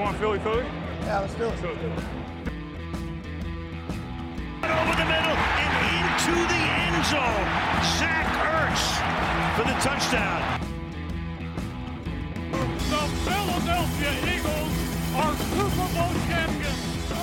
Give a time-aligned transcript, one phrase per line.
[0.00, 0.64] want Philly Philly?
[1.02, 1.58] Yeah, let's do it.
[1.58, 1.76] Philly.
[4.80, 7.48] over the middle and into the end zone.
[7.98, 8.84] Zach Ertz
[9.56, 10.40] for the touchdown.
[12.92, 14.76] The Philadelphia Eagles
[15.20, 16.80] are Super Bowl champions.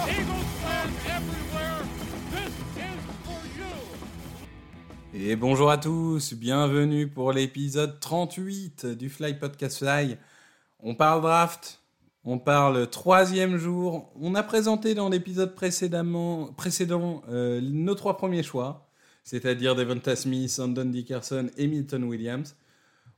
[0.07, 1.81] Eagles fans everywhere,
[2.31, 3.73] this is for you.
[5.13, 10.17] Et bonjour à tous, bienvenue pour l'épisode 38 du Fly Podcast Fly.
[10.83, 11.79] On parle draft,
[12.29, 14.11] on parle troisième jour.
[14.19, 18.89] On a présenté dans l'épisode précédemment, précédent euh, nos trois premiers choix,
[19.23, 22.57] c'est-à-dire Devonta Smith, Andon Dickerson et Milton Williams.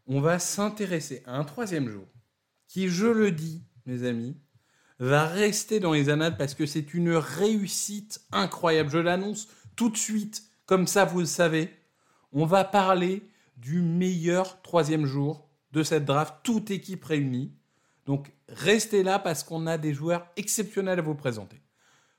[0.05, 2.05] On va s'intéresser à un troisième jour
[2.67, 4.37] qui, je le dis, mes amis,
[4.99, 8.91] va rester dans les annales parce que c'est une réussite incroyable.
[8.91, 11.73] Je l'annonce tout de suite, comme ça vous le savez.
[12.31, 13.23] On va parler
[13.57, 17.55] du meilleur troisième jour de cette draft, toute équipe réunie.
[18.09, 21.61] Donc restez là parce qu'on a des joueurs exceptionnels à vous présenter.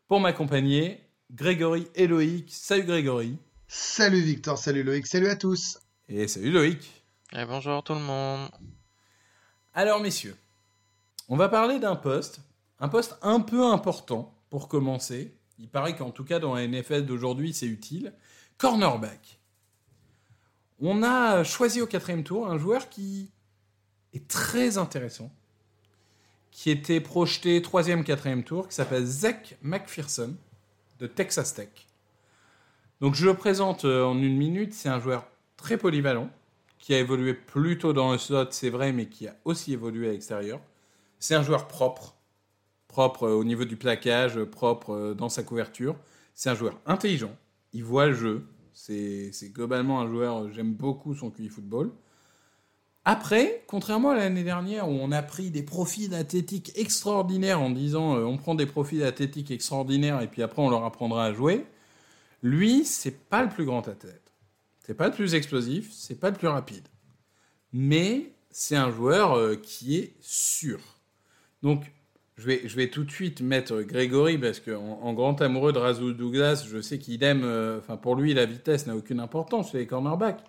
[0.07, 1.01] Pour m'accompagner,
[1.33, 2.49] Grégory et Loïc.
[2.55, 3.37] Salut Grégory.
[3.67, 5.81] Salut Victor, salut Loïc, salut à tous.
[6.09, 7.03] Et salut Loïc.
[7.33, 8.49] Et bonjour tout le monde.
[9.75, 10.37] Alors messieurs,
[11.29, 12.41] on va parler d'un poste,
[12.79, 15.35] un poste un peu important pour commencer.
[15.59, 18.15] Il paraît qu'en tout cas dans la NFL d'aujourd'hui c'est utile.
[18.59, 19.41] Cornerback.
[20.79, 23.33] On a choisi au quatrième tour un joueur qui
[24.13, 25.33] est très intéressant,
[26.51, 30.35] qui était projeté troisième, quatrième tour, qui s'appelle Zach McPherson
[30.99, 31.69] de Texas Tech.
[33.01, 34.75] Donc je le présente euh, en une minute.
[34.75, 36.31] C'est un joueur très polyvalent
[36.79, 40.13] qui a évolué plutôt dans le slot, c'est vrai, mais qui a aussi évolué à
[40.13, 40.61] l'extérieur.
[41.19, 42.17] C'est un joueur propre,
[42.89, 45.97] propre euh, au niveau du plaquage, propre euh, dans sa couverture.
[46.35, 47.35] C'est un joueur intelligent.
[47.73, 48.47] Il voit le jeu.
[48.73, 50.51] C'est globalement un joueur.
[50.53, 51.93] J'aime beaucoup son QI football.
[53.05, 58.17] Après, contrairement à l'année dernière où on a pris des profils athlétiques extraordinaires en disant
[58.17, 61.65] euh, on prend des profils athlétiques extraordinaires et puis après on leur apprendra à jouer,
[62.43, 64.33] lui, c'est pas le plus grand athlète.
[64.87, 66.87] C'est pas le plus explosif, c'est pas le plus rapide.
[67.73, 70.81] Mais c'est un joueur euh, qui est sûr.
[71.63, 71.93] Donc,
[72.37, 75.79] je vais, je vais tout de suite mettre Grégory parce qu'en en grand amoureux de
[75.79, 77.43] Razul Douglas, je sais qu'il aime.
[77.45, 80.43] euh, Enfin, pour lui, la vitesse n'a aucune importance chez les cornerbacks.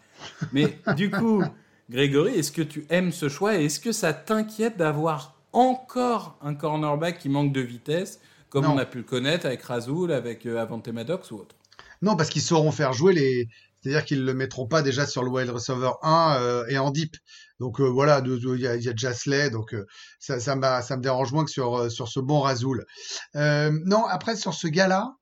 [0.54, 1.44] Mais du coup,
[1.90, 6.54] Grégory, est-ce que tu aimes ce choix et est-ce que ça t'inquiète d'avoir encore un
[6.54, 8.20] cornerback qui manque de vitesse,
[8.50, 8.74] comme Non.
[8.74, 11.56] on a pu le connaître avec Razul, avec euh, Avante Maddox ou autre?
[12.02, 13.48] Non, parce qu'ils sauront faire jouer les.
[13.82, 17.18] C'est-à-dire qu'ils le mettront pas déjà sur le wide receiver 1 euh, et en deep.
[17.60, 19.88] Donc euh, voilà, il y a, il y a déjà Slay, donc euh,
[20.20, 22.86] ça, ça, me dérange moins que sur, sur ce bon Razoul.
[23.34, 25.16] Non, après sur ce gars-là,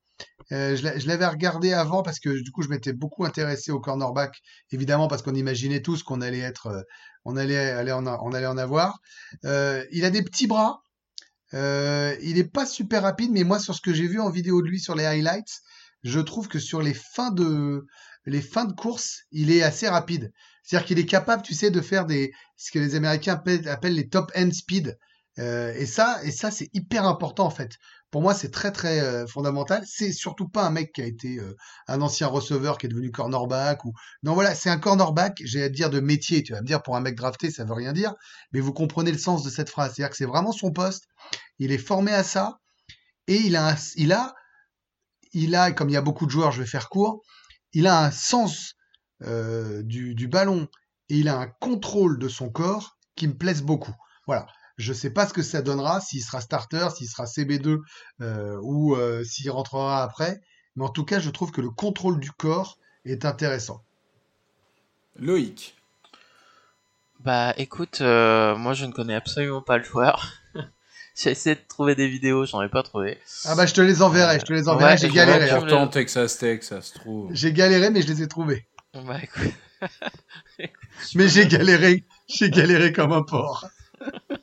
[0.51, 3.71] euh, je l'a- je l'avais regardé avant parce que du coup je m'étais beaucoup intéressé
[3.71, 4.39] au cornerback,
[4.71, 6.81] évidemment parce qu'on imaginait tous qu'on allait être, euh,
[7.25, 8.99] on allait aller en, on allait en avoir.
[9.45, 10.81] Euh, il a des petits bras.
[11.53, 14.67] Il est pas super rapide, mais moi sur ce que j'ai vu en vidéo de
[14.67, 15.61] lui sur les highlights,
[16.03, 17.85] je trouve que sur les fins de
[18.25, 20.31] les fins de course, il est assez rapide.
[20.63, 23.95] C'est-à-dire qu'il est capable, tu sais, de faire des ce que les Américains appellent, appellent
[23.95, 24.97] les top end speed.
[25.39, 27.77] Euh, et ça, et ça, c'est hyper important en fait.
[28.11, 29.83] Pour moi, c'est très très euh, fondamental.
[29.85, 31.55] C'est surtout pas un mec qui a été euh,
[31.87, 35.39] un ancien receveur qui est devenu cornerback ou non voilà, c'est un cornerback.
[35.43, 36.43] J'ai à dire de métier.
[36.43, 38.13] Tu vas me dire pour un mec drafté, ça veut rien dire,
[38.51, 39.93] mais vous comprenez le sens de cette phrase.
[39.95, 41.05] C'est-à-dire que c'est vraiment son poste.
[41.59, 42.59] Il est formé à ça
[43.27, 44.33] et il a il a
[45.33, 47.21] il a comme il y a beaucoup de joueurs, je vais faire court.
[47.73, 48.73] Il a un sens
[49.21, 50.67] du, du ballon
[51.09, 53.93] et il a un contrôle de son corps qui me plaise beaucoup.
[54.25, 54.47] Voilà.
[54.79, 57.79] Je sais pas ce que ça donnera, s'il sera starter, s'il sera CB2
[58.21, 60.39] euh, ou euh, s'il rentrera après.
[60.77, 63.83] Mais en tout cas, je trouve que le contrôle du corps est intéressant.
[65.17, 65.75] Loïc.
[67.19, 70.31] Bah écoute, euh, moi je ne connais absolument pas le joueur.
[71.17, 73.19] J'ai essayé de trouver des vidéos, j'en ai pas trouvé.
[73.43, 74.93] Ah bah je te les enverrai, je te les enverrai.
[74.93, 75.49] Ouais, J'ai galéré.
[75.49, 77.29] Pourtant, Texas Tech, ça se trouve.
[77.33, 78.65] J'ai galéré, mais je les ai trouvés.
[78.93, 79.53] Bah écoute.
[81.15, 83.65] Mais j'ai galéré, j'ai galéré comme un porc.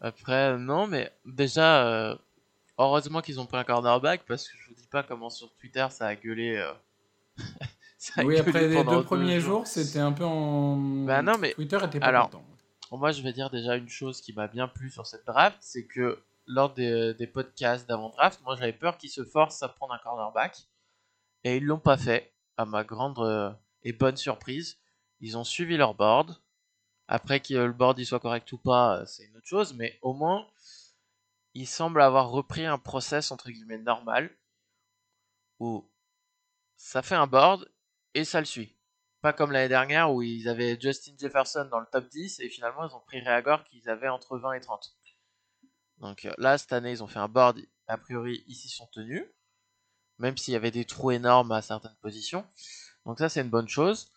[0.00, 2.16] Après, non, mais déjà, euh,
[2.78, 5.86] heureusement qu'ils ont pris un cornerback parce que je vous dis pas comment sur Twitter
[5.90, 6.56] ça a gueulé.
[6.56, 6.72] euh,
[7.98, 9.58] ça a Oui, gueulé après les deux deux premiers jours.
[9.58, 10.76] jours, c'était un peu en.
[11.04, 12.44] Bah non, mais- Twitter était pas Alors, content.
[12.92, 15.86] Moi, je vais dire déjà une chose qui m'a bien plu sur cette draft, c'est
[15.86, 19.98] que lors des, des podcasts d'avant-draft, moi j'avais peur qu'ils se forcent à prendre un
[19.98, 20.56] cornerback.
[21.42, 23.50] Et ils l'ont pas fait, à ma grande euh,
[23.82, 24.78] et bonne surprise.
[25.20, 26.36] Ils ont suivi leur board.
[27.08, 29.98] Après que le board il soit correct ou pas, euh, c'est une autre chose, mais
[30.02, 30.46] au moins,
[31.54, 34.30] ils semblent avoir repris un process entre guillemets normal
[35.58, 35.88] où
[36.76, 37.70] ça fait un board
[38.14, 38.76] et ça le suit.
[39.22, 42.86] Pas comme l'année dernière où ils avaient Justin Jefferson dans le top 10 et finalement
[42.86, 44.96] ils ont pris Reagor qu'ils avaient entre 20 et 30.
[45.98, 47.60] Donc euh, là, cette année, ils ont fait un board.
[47.86, 49.24] A priori, ils s'y sont tenus.
[50.18, 52.46] Même s'il y avait des trous énormes à certaines positions.
[53.04, 54.10] Donc ça, c'est une bonne chose.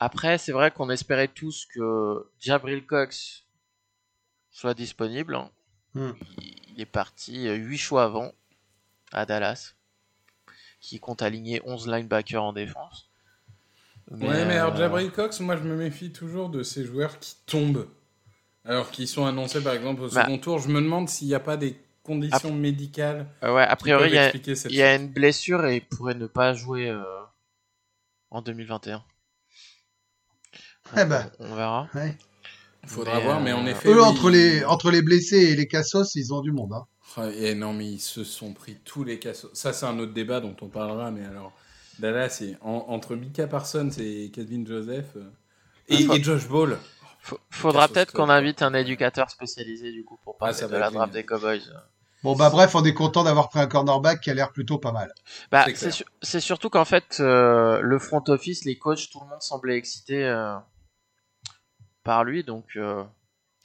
[0.00, 3.44] Après, c'est vrai qu'on espérait tous que Jabril Cox
[4.50, 5.38] soit disponible.
[5.94, 6.12] Hmm.
[6.74, 8.32] Il est parti 8 choix avant
[9.12, 9.74] à Dallas.
[10.80, 13.10] Qui compte aligner 11 linebackers en défense.
[14.12, 17.36] Ouais, mais alors euh, Jabril Cox, moi je me méfie toujours de ces joueurs qui
[17.46, 17.88] tombent.
[18.64, 20.22] Alors qu'ils sont annoncés par exemple au Bah.
[20.22, 23.26] second tour, je me demande s'il n'y a pas des conditions médicales.
[23.42, 26.54] euh, ouais, a priori, il y a, y une blessure et il pourrait ne pas
[26.54, 27.02] jouer euh,
[28.30, 29.04] en 2021.
[30.96, 31.30] Eh ben.
[31.38, 31.88] On, verra.
[31.94, 32.16] Ouais.
[32.86, 33.88] Faudra Mais, voir, mais en euh, effet.
[33.88, 36.72] Eux, oui, entre, les, entre les blessés et les cassos, ils ont du monde.
[36.72, 36.86] Hein.
[37.16, 39.50] Ah, et non, mais ils se sont pris tous les cassos.
[39.54, 41.52] Ça, c'est un autre débat dont on parlera, mais alors,
[41.98, 45.30] Dallas, c'est en- entre Mika Parsons et Calvin Joseph euh,
[45.88, 46.78] et, Ah, et Josh Ball.
[47.20, 50.76] Faut- faudra peut-être qu'on invite un éducateur spécialisé du coup pour parler Ah, ça de
[50.76, 51.60] la draft des Cowboys.
[52.22, 54.92] Bon, bah bref, on est content d'avoir pris un cornerback qui a l'air plutôt pas
[54.92, 55.12] mal.
[55.52, 59.42] Bah, C'est su- surtout qu'en fait, euh, le front office, les coachs, tout le monde
[59.42, 60.56] semblait excité euh,
[62.08, 63.04] par lui, donc euh,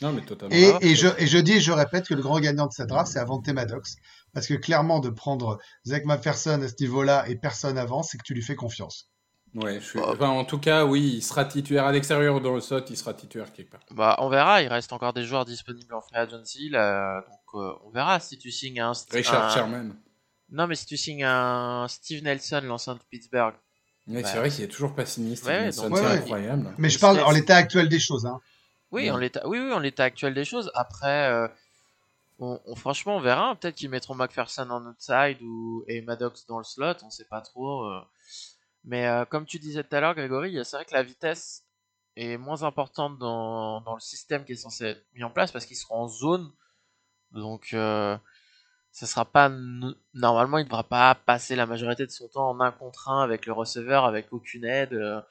[0.01, 0.53] Non, mais totalement.
[0.53, 2.89] Et, et, je, et je dis et je répète que le grand gagnant de cette
[2.89, 3.95] draft, c'est Avante Maddox.
[4.33, 8.23] Parce que clairement, de prendre Zach McPherson à ce niveau-là et personne avant, c'est que
[8.23, 9.09] tu lui fais confiance.
[9.55, 9.99] Ouais, je suis...
[9.99, 10.09] Oh.
[10.09, 12.97] enfin, en tout cas, oui, il sera titulaire à l'extérieur ou dans le slot, il
[12.97, 13.81] sera titulaire quelque part.
[13.91, 14.61] bah, on verra.
[14.61, 18.37] Il reste encore des joueurs disponibles en free agency, là, donc euh, on verra si
[18.37, 19.95] tu signes un, Richard un- Sherman.
[20.49, 23.55] Non, mais si tu signes un Steve Nelson, l'ancien de Pittsburgh,
[24.07, 25.35] Mais Bah, c'est vrai qu'il est toujours pas signé.
[25.35, 26.05] Steve Ouais, c'est ouais.
[26.05, 26.73] incroyable.
[26.77, 28.25] Mais je parle en l'état actuel des choses.
[28.25, 28.41] Hein.
[28.91, 29.11] Oui, Ouais.
[29.11, 30.71] en l'état, oui, oui, en l'état actuel des choses.
[30.75, 31.47] Après, euh,
[32.39, 33.55] on, on- franchement, on verra.
[33.55, 36.95] Peut-être qu'ils mettront McPherson en outside ou et Maddox dans le slot.
[37.03, 37.83] On sait pas trop.
[37.85, 38.01] euh.
[38.85, 41.63] Mais euh, comme tu disais tout à l'heure, Grégory, c'est vrai que la vitesse
[42.17, 45.65] est moins importante dans, dans le système qui est censé être mis en place parce
[45.65, 46.51] qu'ils seront en zone.
[47.31, 47.69] Donc,
[48.93, 49.49] euh, ça sera pas
[50.13, 53.21] normalement, il ne devra pas passer la majorité de son temps en un contre un
[53.23, 54.93] avec le receveur, avec aucune aide.
[54.93, 55.21] euh.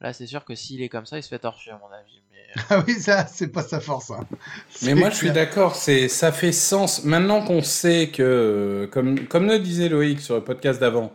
[0.00, 2.22] Là, c'est sûr que s'il est comme ça, il se fait torcher, à mon avis.
[2.32, 4.10] Mais Ah oui, ça, c'est pas sa force.
[4.10, 4.26] hein.
[4.82, 7.04] Mais moi, je suis d'accord, c'est ça fait sens.
[7.04, 11.12] Maintenant qu'on sait que, euh, comme, comme le disait Loïc sur le podcast d'avant,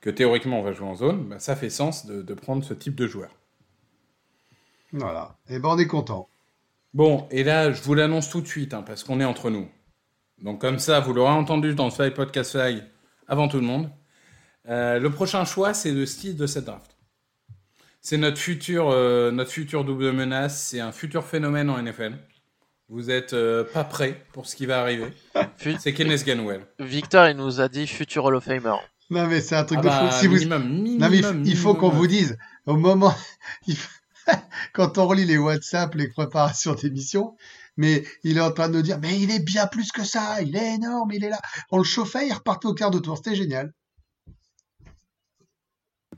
[0.00, 2.74] que théoriquement on va jouer en zone, bah, ça fait sens de, de prendre ce
[2.74, 3.30] type de joueur.
[4.92, 5.38] Voilà.
[5.48, 6.28] Et ben, on est content.
[6.92, 9.68] Bon, et là, je vous l'annonce tout de suite, hein, parce qu'on est entre nous.
[10.42, 12.82] Donc comme ça, vous l'aurez entendu dans le Fly Podcast Fly
[13.26, 13.90] avant tout le monde.
[14.68, 16.96] Euh, le prochain choix, c'est le style de cette draft.
[18.00, 20.62] C'est notre futur, euh, notre futur double menace.
[20.62, 22.14] C'est un futur phénomène en NFL.
[22.88, 25.12] Vous êtes euh, pas prêts pour ce qui va arriver.
[25.78, 26.62] C'est Kenneth Ganwell.
[26.78, 28.76] Victor, il nous a dit futur Hall of Famer.
[29.10, 30.20] Non, mais c'est un truc Ah de bah, fou.
[30.20, 30.34] Si vous...
[30.34, 33.14] minimum, minimum, Non, mais il faut qu'on vous dise, au moment,
[34.72, 37.36] quand on relit les WhatsApp, les préparations d'émission,
[37.78, 40.42] mais il est en train de nous dire, mais il est bien plus que ça,
[40.42, 41.40] il est énorme, il est là.
[41.70, 43.72] On le chauffait, il repartait au quart de tour, c'était génial.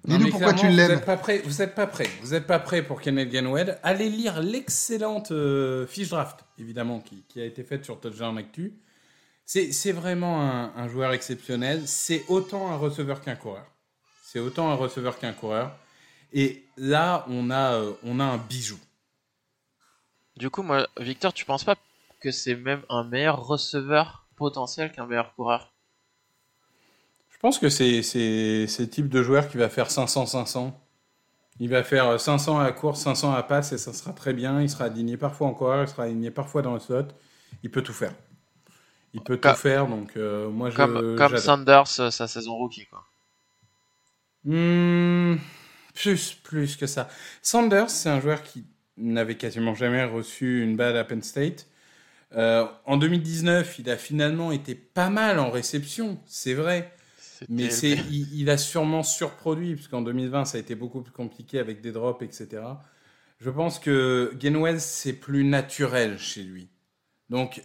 [0.05, 0.89] Dis-nous pourquoi tu l'aimes.
[0.89, 1.43] Vous n'êtes pas prêt.
[1.45, 2.09] Vous êtes pas prêt.
[2.23, 3.79] Vous êtes pas prêt pour Kenneth Ganwell.
[3.83, 8.81] Allez lire l'excellente euh, fiche draft, évidemment, qui, qui a été faite sur Touchdown Actu.
[9.45, 11.83] C'est c'est vraiment un, un joueur exceptionnel.
[11.87, 13.67] C'est autant un receveur qu'un coureur.
[14.25, 15.77] C'est autant un receveur qu'un coureur.
[16.33, 18.79] Et là, on a, euh, on a un bijou.
[20.41, 21.77] Du coup, moi, Victor, tu penses pas
[22.19, 25.71] que c'est même un meilleur receveur potentiel qu'un meilleur coureur?
[27.31, 30.73] Je pense que c'est le type de joueur qui va faire 500-500.
[31.59, 34.63] Il va faire 500 à la course, 500 à passe et ça sera très bien.
[34.63, 37.09] Il sera aligné parfois en coureur, il sera aligné parfois dans le slot.
[37.63, 38.15] Il peut tout faire.
[39.13, 40.77] Il peut Comme- tout faire, donc euh, moi je.
[41.17, 41.37] Comme.
[41.37, 43.05] Sanders, euh, sa saison rookie, quoi.
[44.45, 45.37] Hmm,
[45.95, 47.11] plus, plus que ça.
[47.43, 48.65] Sanders, c'est un joueur qui
[49.01, 51.67] n'avait quasiment jamais reçu une balle à Penn State.
[52.35, 56.93] Euh, en 2019, il a finalement été pas mal en réception, c'est vrai.
[57.49, 61.13] Mais le- c'est, il, il a sûrement surproduit, puisqu'en 2020, ça a été beaucoup plus
[61.13, 62.85] compliqué avec des drops, etc.
[63.41, 66.69] Je pense que Gainwell, c'est plus naturel chez lui.
[67.31, 67.63] Donc,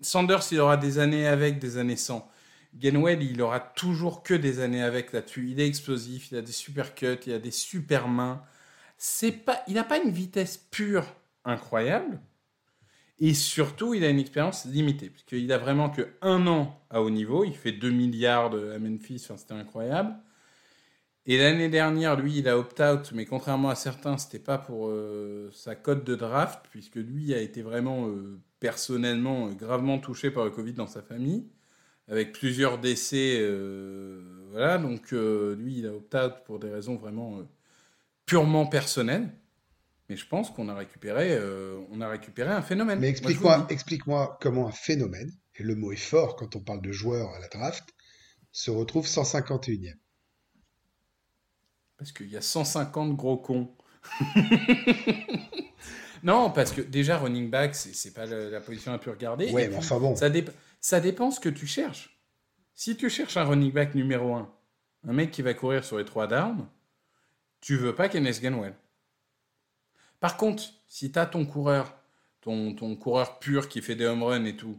[0.00, 2.30] Sanders, il aura des années avec, des années sans.
[2.74, 5.48] Gainwell, il aura toujours que des années avec là-dessus.
[5.50, 8.42] Il est explosif, il a des super cuts, il a des super mains.
[8.98, 11.04] C'est pas, il n'a pas une vitesse pure
[11.44, 12.20] incroyable.
[13.18, 17.10] Et surtout, il a une expérience limitée, puisqu'il a vraiment que un an à haut
[17.10, 17.44] niveau.
[17.44, 20.14] Il fait 2 milliards à Memphis, enfin, c'était incroyable.
[21.28, 25.50] Et l'année dernière, lui, il a opt-out, mais contrairement à certains, c'était pas pour euh,
[25.52, 30.44] sa cote de draft, puisque lui a été vraiment euh, personnellement euh, gravement touché par
[30.44, 31.48] le Covid dans sa famille,
[32.06, 33.44] avec plusieurs décès.
[34.50, 37.42] voilà, donc lui, il a opt-out pour des raisons vraiment
[38.26, 39.32] purement personnelles.
[40.08, 43.00] Mais je pense qu'on a récupéré, euh, on a récupéré un phénomène.
[43.00, 43.74] Mais explique-moi, dis.
[43.74, 47.40] explique-moi comment un phénomène et le mot est fort quand on parle de joueurs à
[47.40, 47.88] la draft,
[48.52, 49.94] se retrouve 151e.
[51.96, 53.74] Parce qu'il y a 150 gros cons.
[56.22, 59.50] non, parce que déjà, running back, c'est pas la, la, position la plus regardée.
[59.50, 60.14] Ouais, mais enfin bon.
[60.14, 60.44] Ça, dé
[60.80, 62.20] ça dépend ce que tu cherches.
[62.74, 64.54] Si tu cherches un running back numéro 1,
[65.08, 66.68] un mec qui va courir sur les trois downs,
[67.60, 68.74] tu veux pas Kenneth Ganwell.
[70.20, 71.94] Par contre, si tu as ton coureur,
[72.40, 74.78] ton, coureur pur qui fait des home runs et tout,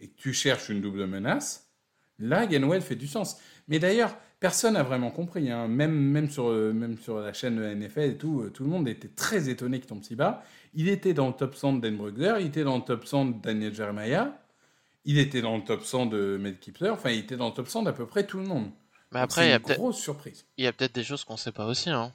[0.00, 1.70] et que tu cherches une double menace,
[2.18, 3.38] là, Ganwell fait du sens.
[3.68, 5.50] Mais d'ailleurs, personne n'a vraiment compris.
[5.50, 5.68] Hein.
[5.68, 10.02] Même, sur, la chaîne NFL et tout, tout le monde était très étonné qu'il tombe
[10.02, 10.42] si bas.
[10.74, 13.24] Il était dans le top 100 de Dan Brugler, il était dans le top 100
[13.26, 14.36] de Daniel Jeremiah,
[15.04, 16.56] il était dans le top 100 de Mel
[16.90, 18.70] enfin, il était dans le top 100 d'à peu près tout le monde.
[19.12, 20.44] Mais après, il y a peut-être grosse surprise.
[20.56, 21.90] Il y a peut-être des choses qu'on sait pas aussi.
[21.90, 22.14] Hein.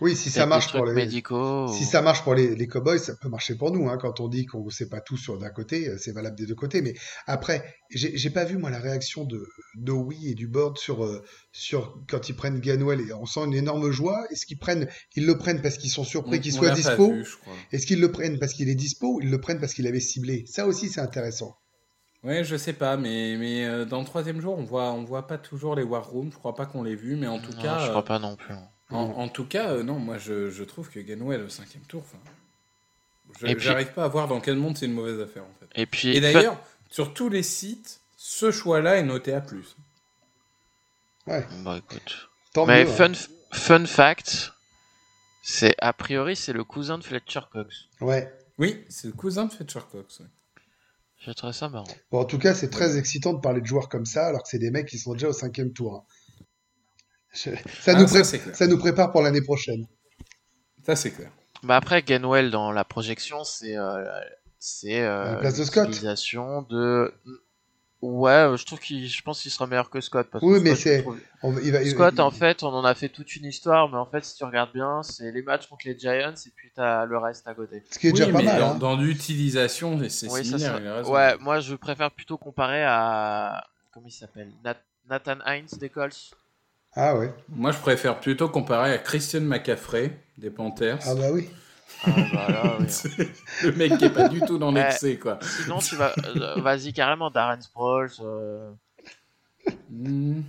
[0.00, 3.16] Oui, si ça marche pour les médicaux, si ça marche pour les, les cowboys, ça
[3.16, 3.88] peut marcher pour nous.
[3.88, 3.98] Hein.
[4.00, 6.54] Quand on dit qu'on ne sait pas tout sur d'un côté, c'est valable des deux
[6.54, 6.82] côtés.
[6.82, 6.94] Mais
[7.26, 9.44] après, j'ai pas vu moi la réaction de
[9.76, 9.92] de
[10.24, 11.04] et du board sur
[11.50, 13.00] sur quand ils prennent Ganwell.
[13.00, 14.24] Et on sent une énorme joie.
[14.30, 17.12] Est-ce qu'ils prennent, ils le prennent parce qu'ils sont surpris qu'il soit dispo
[17.72, 20.00] Est-ce qu'ils le prennent parce qu'il est dispo ou ils le prennent parce qu'il avait
[20.00, 20.44] ciblé?
[20.46, 21.56] Ça aussi, c'est intéressant.
[22.24, 25.26] Ouais, je sais pas, mais, mais euh, dans le troisième jour, on voit, on voit
[25.26, 26.30] pas toujours les War Rooms.
[26.32, 27.78] Je crois pas qu'on l'ait vu, mais en tout non, cas.
[27.84, 28.54] Je crois pas non plus.
[28.90, 32.02] En, en tout cas, euh, non, moi je, je, trouve que Ganwell au cinquième tour,
[33.40, 35.80] j'arrive pas à voir dans quel monde c'est une mauvaise affaire en fait.
[35.80, 36.16] Et puis.
[36.16, 36.58] Et d'ailleurs,
[36.90, 39.76] sur tous les sites, ce choix-là est noté à plus.
[41.26, 41.46] Ouais.
[41.62, 42.30] Bah écoute.
[42.54, 43.52] Tant mais mieux, fun, hein.
[43.52, 44.52] fun fact,
[45.42, 47.88] c'est a priori c'est le cousin de Fletcher Cox.
[48.00, 48.32] Ouais.
[48.56, 50.20] Oui, c'est le cousin de Fletcher Cox.
[50.20, 50.26] ouais.
[51.20, 51.86] Je trouve ça marrant.
[52.10, 54.48] Bon, en tout cas, c'est très excitant de parler de joueurs comme ça, alors que
[54.48, 55.94] c'est des mecs qui sont déjà au cinquième tour.
[55.96, 56.04] hein.
[57.34, 57.50] Je-
[57.82, 59.86] Ça, Ah, nous ça, nous prépare pour l'année prochaine.
[60.86, 61.30] Ça c'est clair.
[61.62, 64.04] Bah après Gainwell dans la projection c'est euh,
[64.58, 65.86] c'est euh, À la place de Scott.
[65.88, 67.12] l'utilisation de
[68.00, 70.60] ouais euh, je trouve qu'il je pense qu'il sera meilleur que Scott parce que Oui,
[70.62, 72.68] mais Scott, je c'est- trouve- On va- il va- il- Scott il- en fait on
[72.68, 75.42] en a fait toute une histoire mais en fait si tu regardes bien c'est les
[75.42, 78.18] matchs contre les Giants et puis t'as le reste à côté Ce qui est oui,
[78.20, 78.60] déjà pas mais mal.
[78.60, 78.74] dans, hein.
[78.78, 81.08] dans l'utilisation, c'est Oui, similaire.
[81.08, 84.50] ouais moi je préfère plutôt comparer à comment il s'appelle?
[84.64, 84.76] Nat-
[85.08, 86.30] Nathan Hines des Colts
[86.94, 87.32] Ah ouais.
[87.48, 90.98] Moi, je préfère plutôt comparer à Christian McCaffrey des Panthers.
[91.06, 91.48] Ah bah oui.
[92.04, 92.86] Ah, bah là, oui.
[93.64, 95.38] le mec qui est pas du tout dans l'excès, quoi.
[95.42, 98.70] sinon tu vas euh, vas-y carrément Darren Sproles euh,
[99.90, 100.40] Hmm,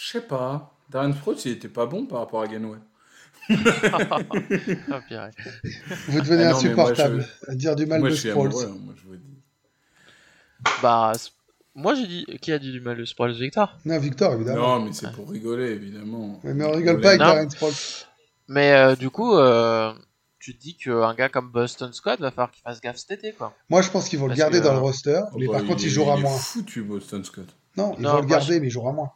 [0.00, 0.74] je sais pas.
[0.90, 2.80] Darren Sproles, il était pas bon par rapport à Ganwell.
[3.50, 3.54] ah.
[6.08, 8.48] Vous devenez Ah non, mais moi, insupportable à dire du mal moi, de Sproles.
[8.48, 9.38] amoureux, hein, moi, je vous dis.
[10.82, 11.12] Bah,
[11.74, 12.26] moi j'ai dit.
[12.42, 14.78] Qui a dit du mal de Sproles Victor Non, Victor, évidemment.
[14.78, 16.40] Non, mais c'est pour rigoler, évidemment.
[16.44, 17.26] Mais on rigole pas avec Non.
[17.26, 17.72] Darren Sproles.
[18.48, 19.92] Mais euh, du coup, euh,
[20.38, 23.32] tu te dis qu'un gars comme Boston Scott va falloir qu'il fasse gaffe cet été,
[23.32, 23.54] quoi.
[23.68, 25.54] Moi, je pense qu'ils vont le garder que, dans le euh, roster, Oh, mais bah,
[25.54, 26.36] par contre, il jouera il est moins.
[26.38, 27.48] foutu, Boston Scott.
[27.76, 29.10] Non, ils Non, vont le garder, mais il jouera moins.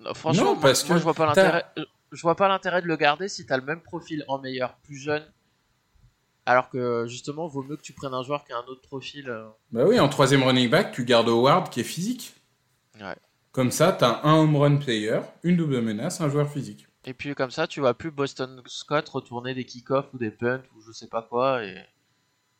[0.00, 1.64] Non, franchement, Non, parce moi, que je vois pas l'intérêt.
[1.78, 4.74] euh, Je vois pas l'intérêt de le garder si t'as le même profil en meilleur,
[4.82, 5.24] plus jeune.
[6.46, 9.28] Alors que justement, vaut mieux que tu prennes un joueur qui a un autre profil.
[9.28, 9.46] euh.
[9.72, 12.34] Bah oui, en troisième running back, tu gardes Howard qui est physique.
[13.00, 13.14] Ouais.
[13.52, 16.86] Comme ça, t'as un home run player, une double menace, un joueur physique.
[17.10, 20.62] Et puis comme ça, tu vois plus Boston Scott retourner des kick-offs ou des punts
[20.76, 21.74] ou je sais pas quoi et,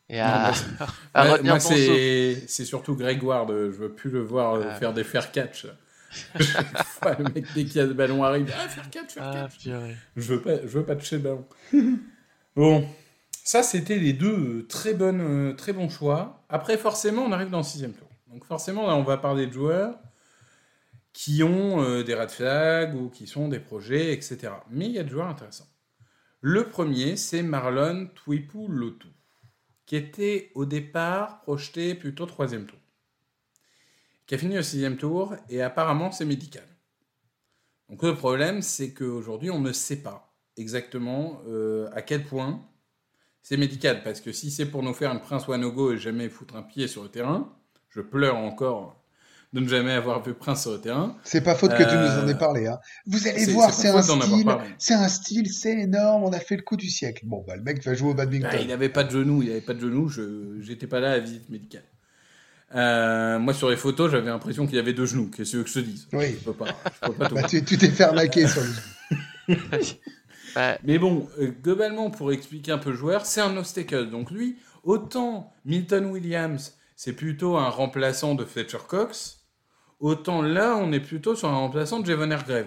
[0.09, 3.49] et à, Non, à Ouais, retenir moi, c'est c'est surtout Greg Ward.
[3.51, 4.75] Je veux plus le voir euh, Ah.
[4.75, 5.67] faire des fair catch.
[7.19, 9.63] Le mec, dès qu'il y a le ballon arrive, ah, fair catch, fair Ah, catch.
[9.63, 9.95] purée.
[10.17, 11.47] Je veux pas, je veux pas toucher le ballon.
[12.57, 12.89] bon,
[13.45, 16.43] ça c'était les deux euh, très bonnes, euh, très bons choix.
[16.49, 18.09] Après, forcément, on arrive dans le sixième tour.
[18.33, 19.95] Donc forcément, là, on va parler de joueurs
[21.13, 24.53] qui ont euh, des red flags ou qui sont des projets, etc.
[24.71, 25.69] Mais il y a des joueurs intéressants.
[26.41, 29.09] Le premier, c'est Marlon Twipu Lotu,
[29.87, 32.79] qui était au départ projeté plutôt troisième tour,
[34.27, 36.65] qui a fini au sixième tour et apparemment c'est médical.
[37.91, 42.65] Donc le problème, c'est qu'aujourd'hui, on ne sait pas exactement euh, à quel point
[43.43, 44.03] c'est médical.
[44.05, 46.87] Parce que si c'est pour nous faire une Prince Wanogo et jamais foutre un pied
[46.87, 47.53] sur le terrain,
[47.89, 49.00] je pleure encore
[49.53, 51.17] de ne jamais avoir vu Prince sur le terrain.
[51.25, 52.69] C'est pas faute que tu Euh, nous en aies parlé.
[52.69, 52.79] Hein.
[53.07, 54.47] Vous allez c'est- voir, c'est un style,
[54.79, 56.23] c'est un style, c'est énorme.
[56.23, 57.23] On a fait le coup du siècle.
[57.27, 58.49] Bon, bah le mec va jouer au badminton.
[58.53, 61.09] Bah, il n'avait pas de genoux, il n'avait pas de genoux, je j'étais pas là
[61.09, 61.83] à la visite médicale.
[62.77, 65.29] Euh, moi, sur les photos, j'avais l'impression qu'il y avait deux genoux.
[65.37, 66.37] Qu'est-ce que je te dise Oui.
[66.39, 66.67] Je peux pas,
[67.03, 68.63] je peux pas tout Bah, tu t'es fait arnaquer sur
[69.49, 69.57] le.
[70.85, 74.11] Mais bon, euh, globalement, pour expliquer un peu le joueur, c'est un obstacle.
[74.11, 79.40] Donc lui, autant Milton Williams, c'est plutôt un remplaçant de Fletcher Cox,
[80.01, 82.67] autant là, on est plutôt sur un remplaçant de Javon Hargrave.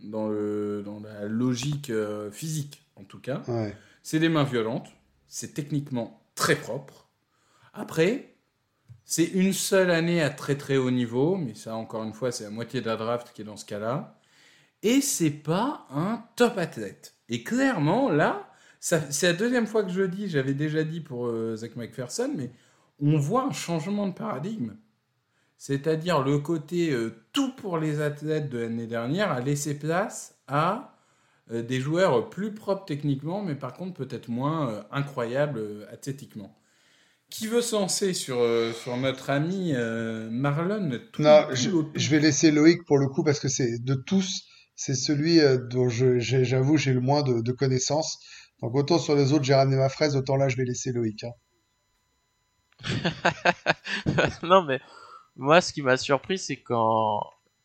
[0.00, 3.40] Dans, le, dans la logique euh, physique, en tout cas.
[3.46, 3.76] Ouais.
[4.02, 4.88] C'est des mains violentes,
[5.28, 7.08] c'est techniquement très propre.
[7.72, 8.34] Après,
[9.04, 12.44] C'est une seule année à très très haut niveau, mais ça, encore une fois, c'est
[12.44, 14.18] la moitié de la draft qui est dans ce cas-là.
[14.82, 17.14] Et c'est pas un top athlète.
[17.28, 18.48] Et clairement, là,
[18.80, 22.32] c'est la deuxième fois que je le dis, j'avais déjà dit pour euh, Zach McPherson,
[22.36, 22.50] mais
[23.00, 24.72] on voit un changement de paradigme.
[25.64, 30.96] C'est-à-dire le côté euh, tout pour les athlètes de l'année dernière a laissé place à
[31.52, 36.58] euh, des joueurs plus propres techniquement, mais par contre peut-être moins euh, incroyables euh, athlétiquement.
[37.30, 42.10] Qui veut se lancer sur, euh, sur notre ami euh, Marlon tout, Non, tout je,
[42.10, 44.42] vais laisser Loïc pour le coup parce que c'est de tous,
[44.74, 48.18] c'est celui euh, dont j'avoue j'ai le moins de, de connaissances.
[48.62, 51.22] Donc autant sur les autres j'ai ramené ma fraise, autant là je vais laisser Loïc.
[51.22, 51.30] hein.
[54.42, 54.80] non, mais
[55.36, 57.22] moi, ce qui m'a surpris, c'est quand,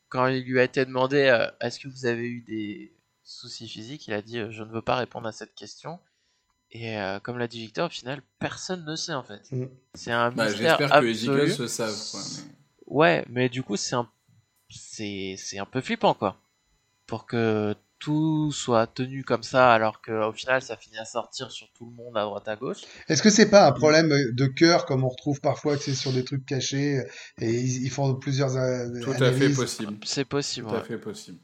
[0.10, 2.94] quand il lui a été demandé euh, est-ce que vous avez eu des
[3.24, 6.00] soucis physiques, il a dit euh, je ne veux pas répondre à cette question.
[6.72, 9.42] Et euh, comme l'a dit Victor, au final, personne ne sait en fait.
[9.52, 9.66] Mm.
[9.94, 12.12] C'est un Bah, mystère J'espère que les se savent.
[12.12, 12.52] Quoi, mais-
[12.88, 14.10] Ouais, mais du coup, c'est un,
[14.70, 16.38] c'est, c'est un peu flippant, quoi.
[17.06, 21.68] Pour que tout soit tenu comme ça, alors qu'au final, ça finit à sortir sur
[21.78, 22.82] tout le monde à droite à gauche.
[23.10, 26.12] Est-ce que c'est pas un problème de cœur comme on retrouve parfois que c'est sur
[26.14, 27.02] des trucs cachés
[27.42, 29.98] et ils, ils font plusieurs euh, Tout à fait possible.
[30.06, 30.68] C'est possible.
[30.68, 31.38] Tout à fait possible.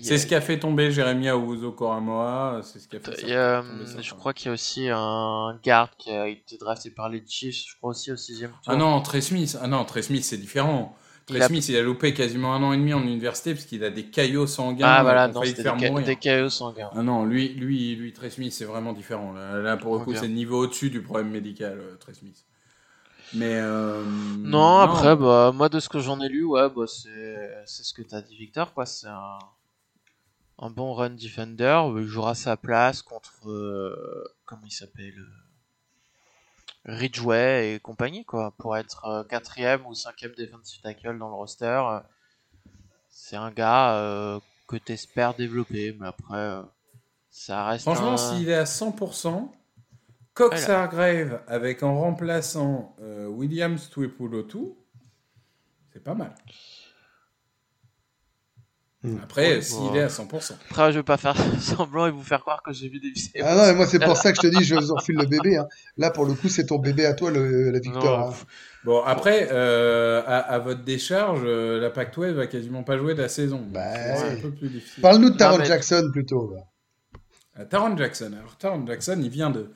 [0.00, 2.60] A- C'est ce qui a fait tomber Jérémy Awuzo Koramoa.
[2.62, 4.02] C'est ce qui a fait a, tomber hum, certains.
[4.02, 7.64] je crois qu'il y a aussi un garde qui a été drafté par les Chiefs,
[7.68, 8.60] je crois aussi au sixième tour.
[8.68, 9.58] Ah non, Trey Smith.
[9.60, 10.96] Ah non, Trey Smith, c'est différent.
[11.28, 13.90] Trey Smith, il a loupé quasiment un an et demi en université parce qu'il a
[13.90, 16.90] des caillots sanguins Ah voilà, non, c'était des, ca- des KO sanguins.
[16.94, 19.32] Ah non, lui, lui, lui, Trey Smith, c'est vraiment différent.
[19.32, 22.44] Là, là, pour le coup, c'est le niveau au-dessus du problème médical, euh, Trey Smith.
[23.34, 24.02] Mais euh,
[24.44, 27.92] Non, après, bah, moi, de ce que j'en ai lu, ouais, bah, c'est, c'est ce
[27.92, 28.86] que t'as dit, Victor, quoi.
[28.86, 29.38] C'est un,
[30.58, 31.80] un bon run defender.
[31.96, 35.26] Il jouera sa place contre, euh, comment il s'appelle,
[36.84, 38.52] Ridgeway et compagnie, quoi.
[38.58, 41.64] Pour être euh, quatrième ou cinquième defensive tackle dans le roster.
[41.90, 42.00] euh,
[43.10, 46.62] C'est un gars euh, que t'espères développer, mais après, euh,
[47.30, 49.52] ça reste Franchement, un- s'il est à 100%,
[50.34, 50.82] Cox Voilà.
[50.82, 54.72] Hargrave avec en remplaçant euh, Williams Tuipulotu,
[55.92, 56.34] c'est pas mal.
[59.04, 59.16] Hmm.
[59.22, 60.54] Après, Ouais, s'il est à 100%.
[60.70, 63.44] Après, je vais pas faire semblant et vous faire croire que j'ai vu des vidéos.
[63.46, 65.26] Ah non, mais moi c'est pour ça que je te dis je vous enfile le
[65.26, 65.56] bébé.
[65.56, 65.68] hein.
[65.96, 68.30] Là pour le coup c'est ton bébé à toi le, la victoire.
[68.30, 68.34] Hein.
[68.84, 73.22] Bon, après, euh, à, à votre décharge, euh, la Pac-12 va quasiment pas jouer de
[73.22, 73.64] la saison.
[73.70, 75.00] Bah, c'est un peu plus difficile.
[75.02, 76.52] Parle-nous de Taron mais- Jackson plutôt.
[76.54, 76.62] là.
[77.60, 78.32] Euh, Taron Jackson.
[78.38, 79.70] Alors, Taron Jackson, il vient de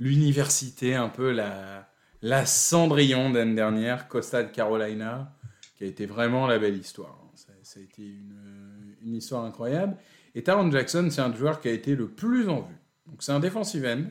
[0.00, 1.88] l'université, un peu la,
[2.22, 5.32] la Cendrillon d'année dernière, Costa de Carolina,
[5.76, 7.18] qui a été vraiment la belle histoire.
[7.66, 9.96] Ça, a été une, histoire incroyable.
[10.36, 12.76] Et Taron Jackson, c'est un joueur qui a été le plus en vue.
[13.08, 14.04] Donc, c'est un defensive end,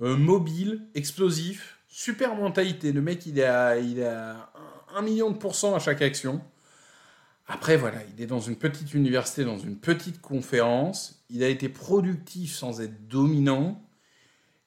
[0.00, 2.90] euh, mobile, explosif, super mentalité.
[2.92, 6.40] Le mec, il à un- million de pourcents à chaque action.
[7.46, 11.22] Après, voilà, il est dans une petite université, dans une petite conférence.
[11.28, 13.86] Il a été productif sans être dominant.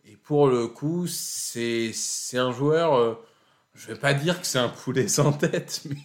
[0.05, 1.91] Et pour le coup, c'est
[2.35, 2.93] un joueur.
[2.93, 3.15] euh,
[3.73, 5.97] je vais pas dire que c'est un poulet sans tête, mais,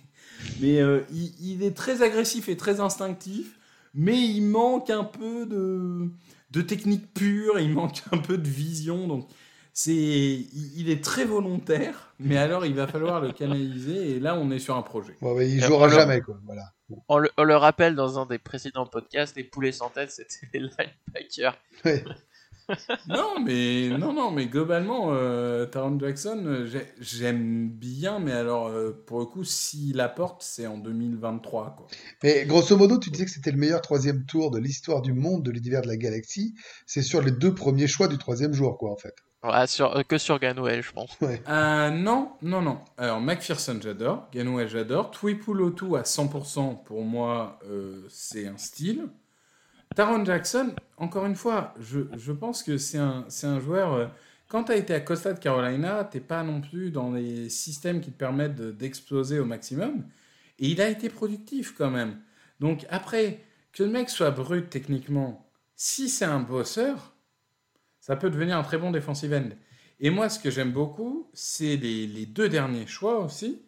[0.61, 3.57] mais euh, il, il est très agressif et très instinctif.
[3.93, 6.09] Mais il manque un peu de,
[6.53, 9.09] de technique pure, il manque un peu de vision.
[9.09, 9.29] Donc,
[9.73, 14.13] c'est il, il est très volontaire, mais alors il va falloir le canaliser.
[14.13, 15.17] Et là, on est sur un projet.
[15.21, 16.39] Bon, bah, il Et jouera on le- jamais quoi.
[16.45, 16.73] Voilà.
[17.09, 20.49] On le, on le rappelle dans un des précédents podcasts, les poulets sans tête, c'était
[20.55, 21.57] les linebackers.
[21.85, 22.05] Ouais.
[23.09, 28.69] Non, mais non, non, mais globalement, euh, Taron Jackson, euh, j'ai- j'aime bien, mais alors
[28.69, 31.87] euh, pour le coup, s'il apporte, c'est en 2023, quoi.
[32.23, 35.43] Mais grosso modo, tu disais que c'était le meilleur troisième tour de l'histoire du monde,
[35.43, 36.55] de l'univers de la galaxie.
[36.87, 39.15] C'est sur les deux premiers choix du troisième jour, quoi, en fait.
[39.43, 41.17] Ouais, sur, euh, que sur Ganwell, je pense.
[41.23, 42.79] Euh, non, non, non.
[42.99, 44.29] Alors McPherson, j'adore.
[44.35, 45.11] Ganouet, j'adore.
[45.11, 49.07] Tuipulotu à 100% pour moi, euh, c'est un style.
[49.95, 53.93] Taron Jackson, encore une fois, je, je pense que c'est un, un joueur.
[53.95, 54.07] euh,
[54.49, 58.01] quand tu as été à Costa de Carolina, t'es pas non plus dans les systèmes
[58.01, 60.05] qui te permettent de- d'exploser au maximum.
[60.59, 62.19] Et il a été productif quand même.
[62.61, 63.41] Donc après,
[63.73, 67.15] que le mec soit brut techniquement, si c'est un bosseur,
[68.01, 69.51] ça peut devenir un très bon defensive end.
[70.01, 73.63] Et moi, ce que j'aime beaucoup, c'est les, les deux derniers choix aussi.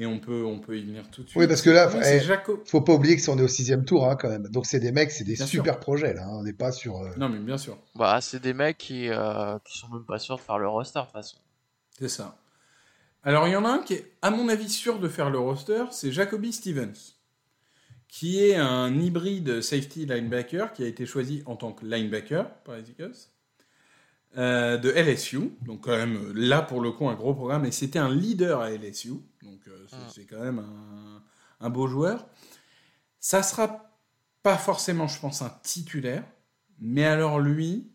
[0.00, 1.40] Et on peut, on peut y venir tout de suite.
[1.40, 2.62] Oui, parce que là, Moi, eh, c'est Jaco.
[2.66, 4.46] Faut pas oublier que si on est au sixième tour, hein, quand même.
[4.48, 6.22] Donc c'est des mecs, c'est des Bien super projets là.
[6.24, 6.30] hein.
[6.38, 6.98] On n'est pas sur.
[7.02, 10.20] euh, Non, mais bien sûr, Bah, c'est des mecs qui, euh, qui sont même pas
[10.20, 11.38] sûrs de faire le roster, de toute façon.
[11.98, 12.38] c'est ça.
[13.24, 15.38] Alors, il y en a un qui est, à mon avis, sûr de faire le
[15.40, 16.94] roster, c'est Jacoby Stevens,
[18.06, 22.76] qui est un hybride safety linebacker qui a été choisi en tant que linebacker par
[22.76, 23.16] les Eagles.
[24.36, 25.50] Euh, de LSU.
[25.62, 27.64] Donc quand même, là pour le coup, un gros programme.
[27.64, 29.10] Et c'était un leader à LSU.
[29.42, 30.10] Donc euh, c'est- Mm.
[30.14, 31.22] c'est quand même un,
[31.66, 32.26] un beau joueur.
[33.20, 33.90] Ça sera
[34.42, 36.24] pas forcément, je pense, un titulaire.
[36.80, 37.90] Mais alors lui,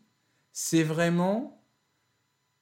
[0.52, 1.64] c'est vraiment...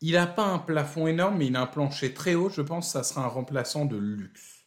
[0.02, 2.50] Il n'a pas un plafond énorme, mais il a un plancher très haut.
[2.50, 4.66] Je pense que ça sera un remplaçant de luxe.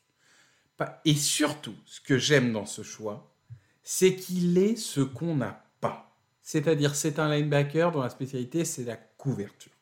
[1.05, 3.33] Et surtout, ce que j'aime dans ce choix,
[3.83, 5.64] c'est qu'il est ce qu'on n'a.
[6.45, 9.73] C'est-à-dire, c'est un linebacker dont la spécialité, c'est la couverture.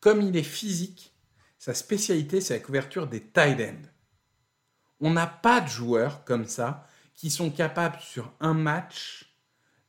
[0.00, 1.14] Comme il est physique,
[1.58, 3.88] sa spécialité, c'est la couverture des tight ends.
[4.98, 9.36] On n'a pas de joueurs comme ça qui sont capables sur un match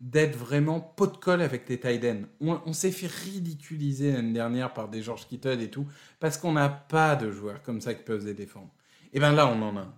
[0.01, 2.25] d'être vraiment pot de colle avec les tight ends.
[2.41, 5.87] On, s'est fait ridiculiser l'année dernière par des George Kittle et tout,
[6.19, 8.69] parce qu'on n'a pas de joueurs comme ça qui peuvent les défendre.
[9.13, 9.95] Et bien là, on en a un.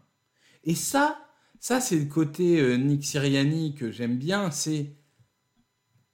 [0.63, 1.19] Et ça,
[1.59, 4.91] ça c'est le côté euh, Nick Sirianni que j'aime bien, c'est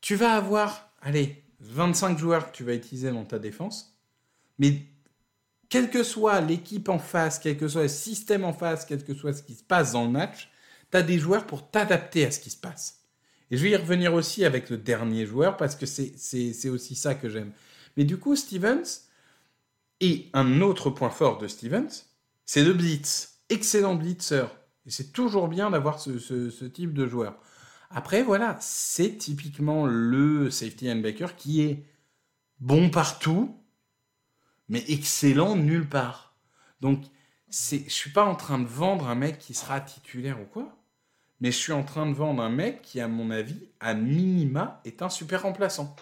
[0.01, 3.97] tu vas avoir, allez, 25 joueurs que tu vas utiliser dans ta défense,
[4.59, 4.81] mais
[5.69, 9.13] quelle que soit l'équipe en face, quel que soit le système en face, quel que
[9.13, 10.49] soit ce qui se passe dans le match,
[10.91, 12.99] tu as des joueurs pour t'adapter à ce qui se passe.
[13.51, 17.15] Et je vais y revenir aussi avec le dernier joueur parce que c'est- aussi ça
[17.15, 17.51] que j'aime.
[17.97, 19.01] Mais du coup, Stevens,
[19.99, 22.05] et un autre point fort de Stevens,
[22.45, 23.39] c'est le blitz.
[23.49, 24.45] Excellent blitzer.
[24.85, 27.37] Et c'est toujours bien d'avoir ce, ce- ce type de joueur.
[27.93, 31.83] Après, voilà, c'est typiquement le safety linebacker qui est
[32.59, 33.55] bon partout,
[34.69, 36.35] mais excellent nulle part.
[36.79, 37.03] Donc,
[37.49, 40.77] je suis pas en train de vendre un mec qui sera titulaire ou quoi,
[41.41, 44.79] mais je suis en train de vendre un mec qui, à mon avis, à minima,
[44.85, 45.95] est un super remplaçant.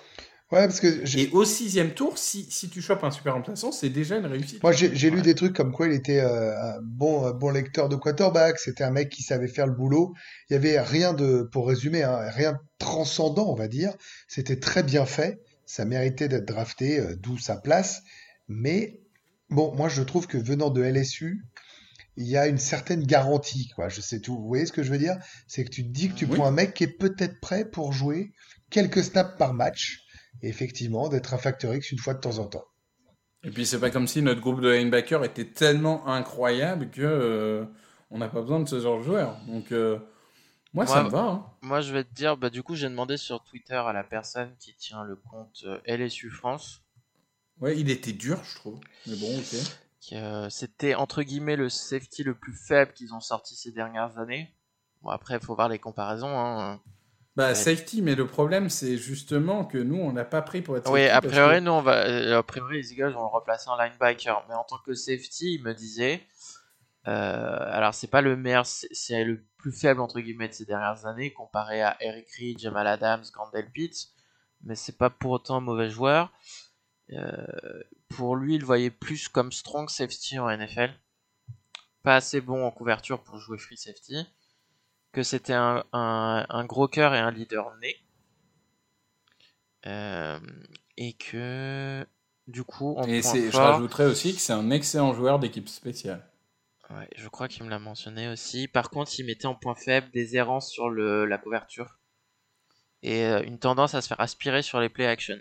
[0.52, 3.72] Ouais, parce que j'ai- Et au sixième tour, si, si tu chopes un super remplaçant,
[3.72, 4.64] c'est déjà une réussite.
[4.64, 7.88] moi j'ai lu des trucs comme quoi il était euh, un bon, un bon lecteur
[7.88, 10.16] de quarterback, c'était un mec qui savait faire le boulot.
[10.50, 13.94] Il y avait rien de, pour résumer, hein, rien de transcendant, on va dire.
[14.28, 18.02] C'était très bien fait, ça méritait d'être drafté, euh, d'où sa place.
[18.48, 19.00] Mais
[19.52, 21.46] bon, moi je trouve que venant de LSU,
[22.18, 23.88] il y a une certaine garantie, quoi.
[23.88, 24.36] Je sais tout.
[24.36, 25.16] Vous voyez ce que je veux dire?
[25.48, 26.38] C'est que tu te dis que tu Oui.
[26.38, 28.32] prends un mec qui est peut-être prêt pour jouer
[28.72, 30.00] quelques snaps par match,
[30.42, 32.66] et effectivement d'être un facteur X une fois de temps en temps.
[33.44, 37.66] Et puis c'est pas comme si notre groupe de linebackers était tellement incroyable que euh,
[38.12, 39.38] on n'a pas besoin de ce genre de joueur.
[39.48, 39.98] Donc euh,
[40.74, 41.22] moi ça me va.
[41.22, 41.46] hein.
[41.62, 44.56] Moi, je vais te dire, bah, du coup, j'ai demandé sur Twitter à la personne
[44.60, 46.82] qui tient le compte euh, LSU France
[47.60, 48.80] Ouais, il était dur, je trouve.
[49.08, 49.56] Mais bon, ok.
[50.14, 54.54] euh, c'était entre guillemets le safety le plus faible qu'ils ont sorti ces dernières années.
[55.02, 56.38] Bon, après, il faut voir les comparaisons.
[56.40, 56.82] Hein.
[57.40, 57.56] Bah Ouais.
[57.56, 61.08] safety, mais le problème c'est justement que nous on l'a pas pris pour être Oui,
[61.08, 63.78] a priori, que- nous, on va, euh, a priori, les Eagles vont le remplacer en
[63.78, 64.46] linebacker.
[64.50, 66.22] Mais en tant que safety, il me disait,
[67.08, 71.06] euh, alors c'est pas le meilleur, c'est le plus faible entre guillemets de ces dernières
[71.06, 74.10] années comparé à Eric Reed, Jamal Adams, Grandel Pitts,
[74.66, 76.34] mais c'est pas pour autant un mauvais joueur.
[77.14, 77.46] Euh,
[78.10, 80.92] pour lui, il voyait plus comme strong safety en NFL,
[82.04, 84.28] pas assez bon en couverture pour jouer free safety,
[85.12, 87.96] que c'était un, un, un gros cœur et un leader né.
[89.86, 90.40] Euh,
[90.98, 92.06] et que
[92.48, 95.40] du coup, en Et point c'est- je fort, rajouterais aussi que c'est un excellent joueur
[95.40, 96.26] d'équipe spéciale.
[96.92, 98.68] Ouais, je crois qu'il me l'a mentionné aussi.
[98.68, 101.98] Par contre, il mettait en point faible des errances sur le, la couverture
[103.04, 105.36] et euh, une tendance à se faire aspirer sur les play action.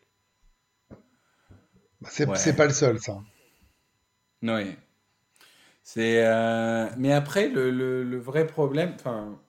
[2.00, 2.36] Bah, C'est Ouais.
[2.36, 3.22] c'est pas le seul, ça.
[4.42, 4.76] Oui.
[5.82, 9.40] C'est euh, mais après le, le, le vrai problème, enfin,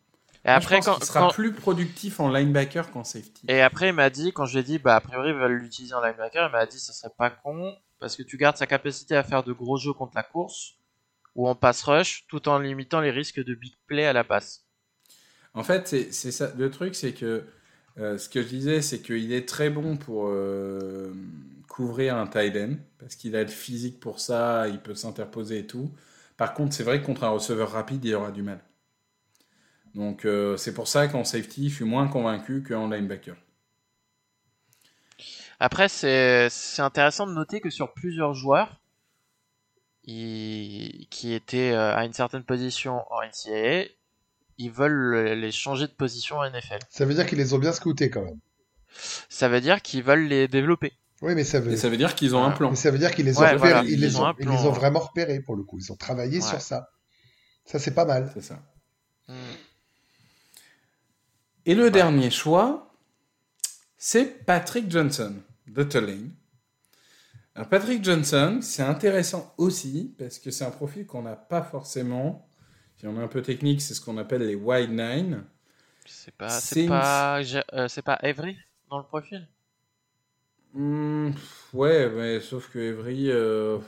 [0.46, 3.46] Et moi, après, je pense quand, qu'il sera quand- plus productif en linebacker qu'en safety.
[3.48, 5.58] et après, il m'a dit, quand je lui ai dit, bah, a priori, ils veulent
[5.58, 8.66] l'utiliser en linebacker, il m'a dit, ce serait pas con parce que tu gardes sa
[8.68, 10.76] capacité à faire de gros jeux contre la course
[11.36, 14.66] ou en pass rush tout en limitant les risques de big play à la passe.
[15.54, 16.52] En fait, c'est ça.
[16.58, 17.44] Le truc, c'est que
[17.98, 21.12] euh, ce que je disais, c'est qu'il est très bon pour euh,
[21.68, 25.68] couvrir un tight end parce qu'il a le physique pour ça, il peut s'interposer et
[25.68, 25.92] tout.
[26.38, 28.62] Par contre, c'est vrai que contre un receveur rapide, il aura du mal.
[29.96, 33.36] Donc, euh, c'est pour ça qu'en safety, je suis moins convaincu qu'en linebacker.
[35.60, 38.80] Après, c'est c'est intéressant de noter que sur plusieurs joueurs
[40.06, 43.86] ils- qui étaient euh, à une certaine position en NCAA,
[44.58, 46.80] ils veulent les changer de position en NFL.
[46.90, 48.40] Ça veut dire qu'ils les ont bien scoutés quand même.
[49.30, 50.94] Ça veut dire qu'ils veulent les développer.
[51.22, 52.70] Oui, mais ça veut, Et ça veut dire qu'ils ont un plan.
[52.70, 54.66] mais ça veut dire qu'ils les ont Ouais, voilà, ils, ils les ont ils les
[54.66, 55.78] ont vraiment repérés pour le coup.
[55.78, 56.42] Ils ont travaillé Ouais.
[56.48, 56.90] sur ça.
[57.66, 58.32] Ça, c'est pas mal.
[58.34, 58.60] C'est ça.
[61.70, 62.92] Et le dernier choix,
[64.00, 65.36] c'est Patrick Johnson
[65.68, 66.32] de Tulane.
[67.56, 72.48] Alors Patrick Johnson, c'est intéressant aussi parce que c'est un profil qu'on n'a pas forcément.
[72.98, 75.44] Si on est un peu technique, c'est ce qu'on appelle les wide nine.
[76.06, 78.58] C'est pas, C'est une- pas, euh, pas Avery
[78.90, 79.48] dans le profil?
[80.74, 81.32] Hmm,
[81.74, 83.80] ouais, mais sauf que Evry, euh,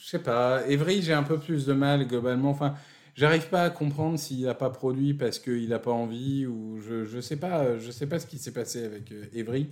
[0.00, 0.66] je sais pas.
[0.68, 2.50] Evry, j'ai un peu plus de mal globalement.
[2.50, 2.74] Enfin,
[3.18, 7.04] j'arrive pas à comprendre s'il n'a pas produit parce qu'il n'a pas envie ou je,
[7.04, 7.78] je sais pas.
[7.90, 9.68] Sais pas ce qui s'est passé avec euh, Evry.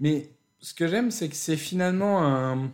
[0.00, 2.70] Mais ce que j'aime, c'est que c'est finalement un.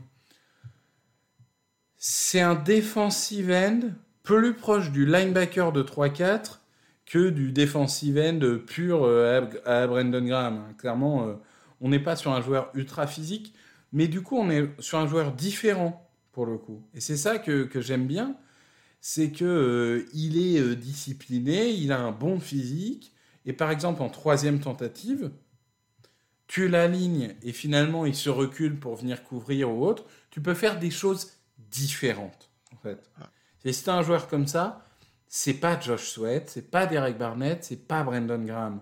[1.97, 3.81] C'est un defensive end
[4.23, 6.59] plus proche du linebacker de 3-4
[7.07, 10.55] que du defensive end pur euh, à, à Brandon Graham.
[10.57, 10.75] hein.
[10.79, 11.35] Clairement, euh,
[11.81, 13.55] on n'est pas sur un joueur ultra physique,
[13.93, 16.83] mais du coup, on est sur un joueur différent pour le coup.
[16.95, 18.37] Et c'est ça que, que j'aime bien,
[19.07, 23.13] c'est que euh, il est euh, discipliné, il a un bon physique,
[23.45, 25.31] et par exemple en troisième tentative,
[26.47, 30.79] tu l'alignes et finalement il se recule pour venir couvrir ou autre, tu peux faire
[30.79, 33.11] des choses différentes en fait.
[33.67, 34.87] Et si t'as un joueur comme ça,
[35.29, 38.81] c'est pas Josh Sweat, c'est pas Derek Barnett, c'est pas Brandon Graham.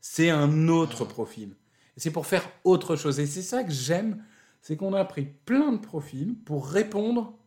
[0.00, 1.56] C'est un autre profil.
[1.96, 3.18] Et c'est pour faire autre chose.
[3.18, 4.22] Et c'est ça que j'aime,
[4.62, 7.37] c'est qu'on a pris plein de profils pour répondre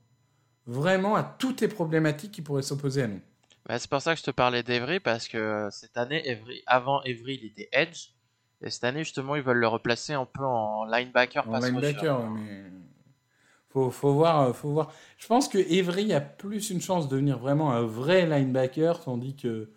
[0.67, 3.21] vraiment à toutes les problématiques qui pourraient s'opposer à nous.
[3.65, 6.63] Bah, c'est pour ça que je te parlais d'Evry, parce que euh, cette année, Evry,
[6.65, 8.09] avant Evry, il était Edge.
[8.61, 11.47] Et cette année, justement, ils veulent le replacer un peu en linebacker.
[11.47, 11.73] En pass rusher.
[11.73, 12.63] linebacker, mais
[13.69, 14.91] faut, faut voir, faut voir.
[15.17, 19.35] Je pense que Evry a plus une chance de devenir vraiment un vrai linebacker, tandis
[19.35, 19.69] que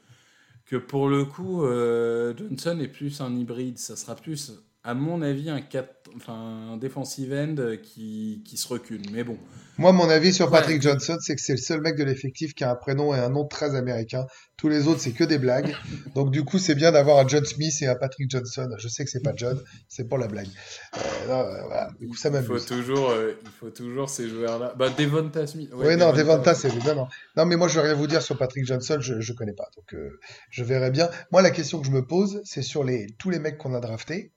[0.66, 3.78] que pour le coup, euh, Johnson est plus un hybride.
[3.78, 4.52] Ça sera plus,
[4.84, 6.34] à mon avis, un, 4, enfin,
[6.72, 9.00] un defensive end qui, qui se recule.
[9.12, 9.38] Mais bon,
[9.78, 10.58] Moi, mon avis sur Ouais.
[10.60, 13.18] Patrick Johnson, c'est que c'est le seul mec de l'effectif qui a un prénom et
[13.18, 14.26] un nom très américain.
[14.58, 15.74] Tous les autres, c'est que des blagues.
[16.14, 18.68] Donc, du coup, c'est bien d'avoir un John Smith et un Patrick Johnson.
[18.78, 20.48] Je sais que c'est pas John, c'est pour la blague.
[20.96, 21.88] Euh, non, euh, voilà.
[21.98, 22.66] Du coup, ça il faut m'amuse.
[22.66, 24.74] toujours, euh, il faut toujours ces joueurs-là.
[24.78, 25.70] Bah, Devonta Smith.
[25.72, 27.08] Oui, non, Devonta, c'est non, non.
[27.38, 29.68] Non, mais moi, je vais rien vous dire sur Patrick Johnson, je, je connais pas.
[29.76, 30.10] Donc, euh,
[30.50, 31.08] je verrai bien.
[31.32, 33.80] Moi, la question que je me pose, c'est sur les, tous les mecs qu'on a
[33.80, 34.33] draftés.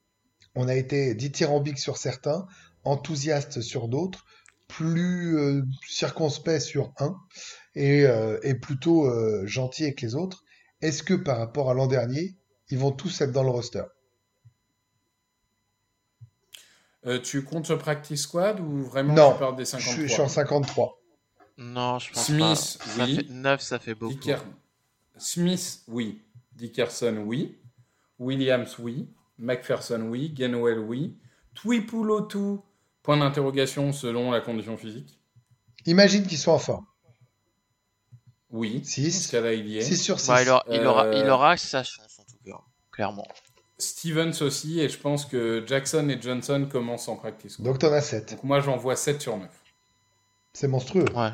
[0.60, 2.48] On a été dithyrambique sur certains,
[2.84, 4.26] enthousiaste sur d'autres,
[4.68, 7.16] plus euh, circonspect sur un,
[7.76, 10.44] et, euh, et plutôt euh, gentil avec les autres.
[10.82, 12.36] Est-ce que par rapport à l'an dernier,
[12.72, 13.84] ils vont tous être dans le roster?
[17.06, 20.08] Euh, tu comptes le practice squad ou vraiment Non, tu parles des Je 53 suis,
[20.08, 21.00] je suis en 53.
[21.60, 22.56] Non, je pense Smith, pas.
[22.56, 23.16] Ça oui.
[23.18, 24.14] fait 9, ça fait beaucoup.
[24.16, 24.44] Dicker-
[25.18, 26.22] Smith, oui.
[26.54, 27.60] Dickerson, oui.
[28.20, 29.08] Williams, oui.
[29.40, 30.30] McPherson, oui.
[30.30, 31.16] Gainwell, oui.
[31.56, 32.60] Twipulotu,
[33.04, 35.20] point d'interrogation selon la condition physique.
[35.86, 36.86] Imagine qu'ils soient en forme.
[38.52, 38.82] Oui.
[38.84, 39.14] Six.
[39.14, 39.82] Dans ce cas-là, il y est.
[39.82, 40.28] 6 sur 6.
[40.28, 42.58] Bah, il, aura, il, aura, Euh, il aura sa chance, en tout cas.
[42.92, 43.28] Clairement.
[43.80, 47.62] Stevens aussi, et je pense que Jackson et Johnson commencent en practice.
[47.62, 48.32] Donc, t'en as 7.
[48.32, 49.48] Donc moi, j'en vois 7 sur 9.
[50.54, 51.06] C'est monstrueux.
[51.16, 51.32] Ouais.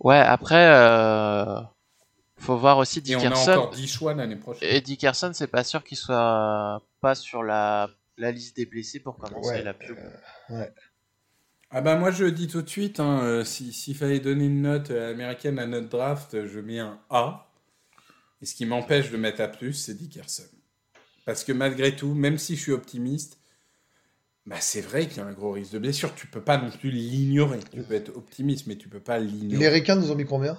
[0.00, 1.60] Ouais, après, euh,
[2.46, 3.50] faut voir aussi Et on a Dickerson.
[3.50, 4.68] encore 10 choix l'année prochaine.
[4.68, 9.16] Et Dickerson, c'est pas sûr qu'il soit pas sur la, la liste des blessés pour
[9.18, 9.96] commencer Ouais, la pub.
[10.50, 10.72] Ouais.
[11.70, 14.62] Ah bah moi je dis tout de suite, hein, euh, si- s'il fallait donner une
[14.62, 17.48] note euh, américaine à notre draft, euh, je mets un A.
[18.42, 20.44] Et ce qui m'empêche de mettre A+, c'est Dickerson.
[21.26, 23.38] Parce que malgré tout, même si je suis optimiste,
[24.46, 26.14] bah c'est vrai qu'il y a un gros risque de blessure.
[26.14, 27.58] Tu peux pas non plus l'ignorer.
[27.72, 29.68] Tu peux être optimiste, mais tu peux pas Les l'ignorer.
[29.68, 30.56] Ricains nous ont mis combien?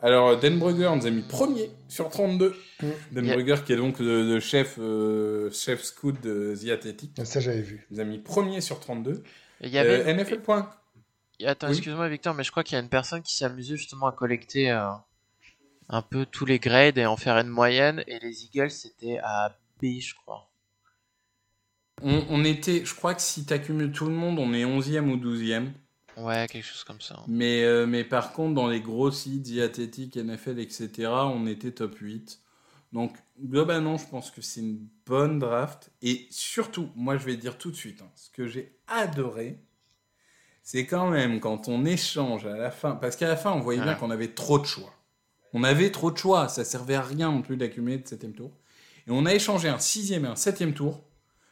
[0.00, 2.54] Alors, euh, Dan Brugger nous a mis premier sur 32.
[2.80, 2.86] Mm.
[3.12, 3.34] Dan Yeah.
[3.34, 7.62] Brugger, qui est donc le, le chef, euh, chef scout de The Athletic, Ça, j'avais
[7.62, 7.86] vu.
[7.90, 9.22] nous a mis premier sur 32.
[9.60, 10.06] Et Il y avait.
[10.08, 10.70] Euh, NFL point.
[11.44, 11.72] Attends, Oui.
[11.74, 14.12] excuse-moi Victor, mais je crois qu'il y a une personne qui s'est amusée justement à
[14.12, 14.88] collecter euh,
[15.88, 18.02] un peu tous les grades et en faire une moyenne.
[18.06, 20.48] Et les Eagles, c'était à B, je crois.
[22.02, 25.08] On, on était, je crois que si tu accumules tout le monde, on est 11e
[25.10, 25.70] ou 12e.
[26.18, 27.22] Ouais, quelque chose comme ça.
[27.28, 31.96] Mais, euh, mais par contre, dans les gros sites, Athletic, NFL, etc., on était top
[31.96, 32.40] 8.
[32.92, 35.90] Donc, globalement, je pense que c'est une bonne draft.
[36.02, 39.62] Et surtout, moi, je vais dire tout de suite, hein, ce que j'ai adoré,
[40.62, 42.92] c'est quand même quand on échange à la fin.
[42.92, 44.92] Parce qu'à la fin, on voyait bien qu'on avait trop de choix.
[45.54, 46.48] On avait trop de choix.
[46.48, 48.52] Ça servait à rien non plus d'accumuler de septième tour.
[49.06, 51.02] Et on a échangé un sixième et un septième tour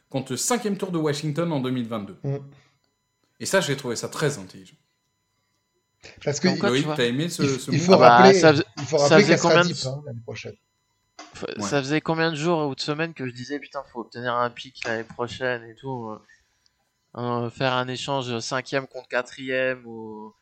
[0.09, 2.17] contre le cinquième tour de Washington en 2022.
[2.23, 2.37] Mm.
[3.39, 4.75] Et ça, j'ai trouvé ça très intelligent.
[6.23, 6.95] Parce que Loïc, vois.
[6.95, 8.97] t'as aimé ce, il, ce il move faut Ah bah, rappeler, ça faisait- il faut
[8.97, 10.55] ça rappeler faisait qu'elle sera combien de- hein, l'année prochaine.
[11.57, 11.63] Ouais.
[11.63, 14.49] Ça faisait combien de jours ou de semaines que je disais putain faut obtenir un
[14.49, 16.19] pic l'année prochaine et tout euh,
[17.17, 20.33] euh, faire un échange cinquième contre quatrième ou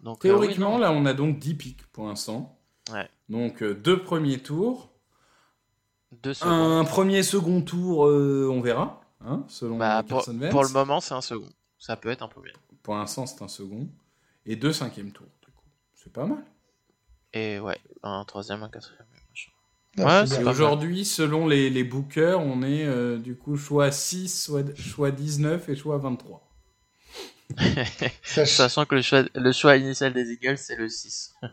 [0.00, 2.58] donc euh, oui, Théoriquement, là, on a donc 10 pics pour l'instant.
[2.92, 3.08] Ouais.
[3.28, 4.90] Donc, euh, deux premiers tours.
[6.22, 9.00] deux Un premier, second tour, euh, on verra.
[9.24, 12.94] Hein, selon bah, pour le moment c'est un second ça peut être un premier Pour
[12.96, 13.88] l'instant, c'est un second.
[14.46, 15.64] Et deux cinquièmes tours, du coup.
[15.94, 16.44] C'est pas mal.
[17.32, 19.50] et ouais un troisième un quatrième machin.
[19.98, 20.50] Non, Ouais, c'est bien.
[20.50, 25.68] Aujourd'hui, selon les, les bookers, on est euh, du coup choix 6, soit, choix 19
[25.68, 26.42] et choix 23.
[28.22, 31.34] Sach- Sachant que le choix, le choix initial des Eagles, c'est le 6.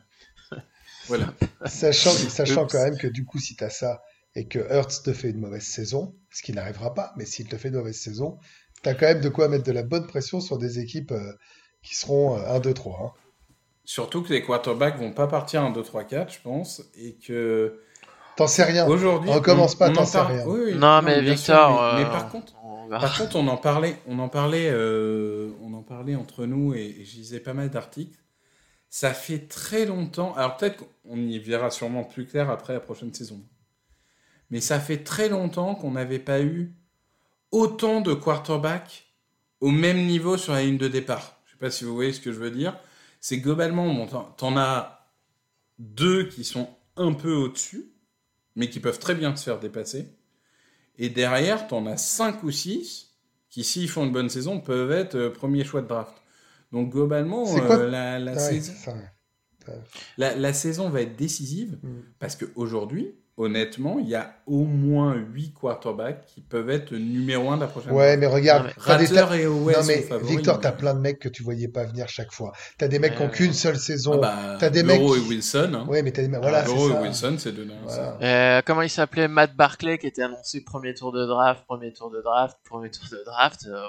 [1.08, 1.34] Voilà.
[1.66, 4.04] Sachant, sachant quand même que du coup, si tu as ça
[4.36, 7.58] et que Hurts te fait une mauvaise saison, ce qui n'arrivera pas, mais s'il te
[7.58, 8.40] fait une mauvaise saison,
[8.84, 11.34] tu as quand même de quoi mettre de la bonne pression sur des équipes euh,
[11.84, 13.00] qui seront euh, 1, 2, 3.
[13.06, 13.12] hein.
[13.86, 16.82] Surtout que les quarterbacks vont pas partir en 2, 3, 4, je pense.
[16.96, 17.80] Et que
[18.36, 18.88] T'en sais rien.
[18.88, 19.30] aujourd'hui.
[19.32, 20.46] recommence pas, on t'en en sais rien.
[20.48, 20.76] Oui, oui.
[20.76, 22.54] non, mais bien Victor, sûr, mais, mais euh, par contre.
[22.64, 22.90] on.
[22.90, 26.82] Par contre, on en parlait, on en parlait, euh, on en parlait entre nous et,
[27.00, 28.20] et je lisais pas mal d'articles.
[28.90, 30.34] Ça fait très longtemps.
[30.36, 33.42] Alors peut-être qu'on y verra sûrement plus clair après la prochaine saison.
[34.52, 36.76] Mais ça fait très longtemps qu'on n'avait pas eu
[37.54, 39.06] autant de quarterbacks
[39.62, 41.40] au même niveau sur la ligne de départ.
[41.46, 42.78] Je sais pas si vous voyez ce que je veux dire.
[43.22, 45.08] C'est globalement, bon, t'en- t'en as
[45.80, 47.94] deux qui sont un peu au-dessus,
[48.56, 50.08] mais qui peuvent très bien se faire dépasser.
[50.98, 53.12] Et derrière, tu en as 5 ou 6
[53.50, 56.14] qui, s'ils font une bonne saison, peuvent être euh, premier choix de draft.
[56.72, 58.74] Donc globalement, euh, la, la Ah ouais, saison,
[60.18, 62.00] la saison va être décisive Mm.
[62.20, 67.56] parce qu'aujourd'hui, honnêtement, il y a au moins 8 quarterbacks qui peuvent être numéro 1
[67.58, 70.30] de la prochaine Ouais, mais regarde, Ratter et Owens Non, mais sont favoris.
[70.36, 72.52] Victor, mais- t'as plein de mecs que tu voyais pas venir chaque fois.
[72.78, 74.14] T'as des mecs qui ont qu'une seule saison.
[74.16, 75.72] Ah bah, t'as des Burrow mecs et qui- Wilson.
[75.74, 75.88] Hein.
[75.88, 76.42] Ouais, mais t'as des mecs.
[76.42, 77.02] Voilà, Burrow c'est et ça.
[77.02, 77.68] Wilson, c'est deux.
[77.84, 78.18] Voilà.
[78.22, 79.28] Euh, comment il s'appelait?
[79.28, 83.06] Matt Barclay qui était annoncé premier tour de draft, premier tour de draft, premier tour
[83.12, 83.66] de draft.
[83.68, 83.88] euh.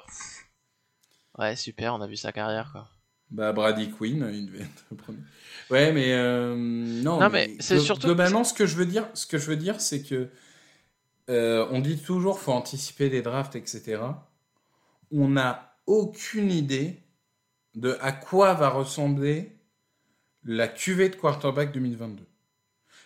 [1.39, 2.87] Ouais, super, on a vu sa carrière quoi.
[3.35, 5.19] Bah, Brady Quinn, il devait être le premier.
[5.71, 9.27] Ouais, mais euh, non, Non, mais c'est surtout- globalement ce que je veux dire, ce
[9.27, 10.29] que je veux dire, c'est que
[11.31, 14.03] euh, on dit toujours faut anticiper les drafts, etc.
[15.11, 17.01] On n'a aucune idée
[17.75, 19.53] de à quoi va ressembler
[20.45, 22.23] la cuvée de quarterback 2022.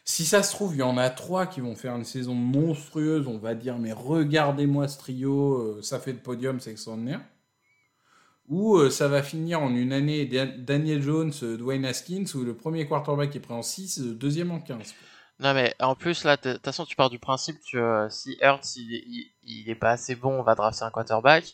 [0.04, 3.26] Si ça se trouve, il y en a trois qui vont faire une saison monstrueuse,
[3.28, 7.20] on va dire, mais regardez-moi ce trio, euh, ça fait le podium, c'est extraordinaire.
[8.48, 12.44] Ou euh, ça va finir en une année Da- Daniel Jones, euh, Dwayne Haskins, où
[12.44, 14.94] le premier quarterback est pris en 6, le deuxième en 15.
[15.40, 18.36] Non mais en plus là, de toute façon tu pars du principe que euh, si
[18.42, 21.52] Hurts il, il, il est pas assez bon, on va drafter un quarterback.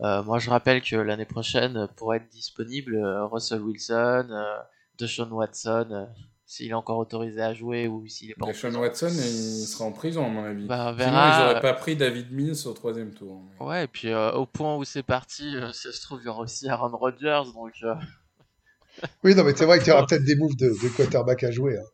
[0.00, 4.58] Euh, moi je rappelle que l'année prochaine, euh, pour être disponible, euh, Russell Wilson, euh,
[4.98, 6.06] Deshaun Watson, euh,
[6.50, 8.80] s'il est encore autorisé à jouer ou s'il est pas Deshaun prison.
[8.80, 10.66] Watson, il sera en prison, à mon avis.
[10.66, 13.40] Bah, on Sinon, ils n'auraient pas pris David Mills au troisième tour.
[13.60, 16.26] Ouais, et puis euh, au point où c'est parti, euh, si ça se trouve, il
[16.26, 17.94] y aura aussi Aaron Rodgers, donc euh,
[19.22, 21.52] Oui, non, mais c'est vrai qu'il y aura peut-être des moves de, de quarterback à
[21.52, 21.78] jouer.
[21.78, 21.86] hein.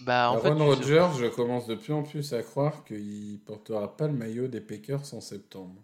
[0.00, 4.08] bah en Aaron Rodgers, je commence de plus en plus à croire qu'il portera pas
[4.08, 5.82] le maillot des Packers en septembre.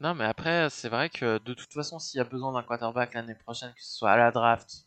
[0.00, 3.12] Non, mais après, c'est vrai que de toute façon, s'il y a besoin d'un quarterback
[3.12, 4.86] l'année prochaine, que ce soit à la draft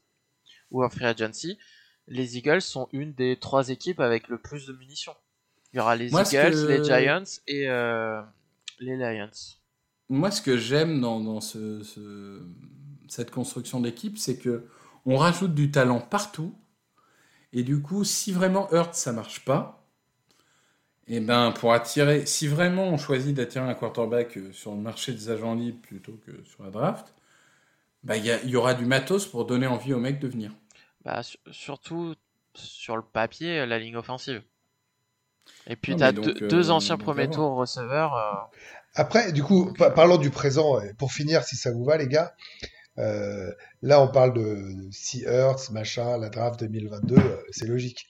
[0.72, 1.60] ou en free agency,
[2.08, 5.16] les Eagles sont une des trois équipes avec le plus de munitions.
[5.74, 8.22] Il y aura les Moi, Eagles, que- les Giants et euh,
[8.80, 9.32] les Lions.
[10.10, 12.42] Moi, ce que j'aime dans, dans ce, ce-
[13.10, 14.66] cette construction d'équipe, c'est que
[15.06, 16.56] on rajoute du talent partout.
[17.54, 19.86] Et du coup, si vraiment Hurt ça marche pas,
[21.08, 25.12] et ben pour attirer, si vraiment on choisit d'attirer un quarterback euh, sur le marché
[25.14, 27.14] des agents libres plutôt que sur la draft,
[28.04, 30.54] bah, y, il y aura du matos pour donner envie aux mecs de venir.
[31.06, 32.16] Bah, su- surtout
[32.56, 34.42] sur le papier, la ligne offensive.
[35.68, 38.16] Et puis, tu as donc, deux, euh, deux anciens premiers tours receveurs.
[38.16, 38.58] euh,
[38.96, 40.80] Après, du coup, pa- parlons du présent.
[40.98, 42.34] Pour finir, si ça vous va, les gars.
[43.00, 44.90] euh, là, on parle de,
[45.26, 48.08] Hurts, machin, la draft 2022, euh, c'est logique.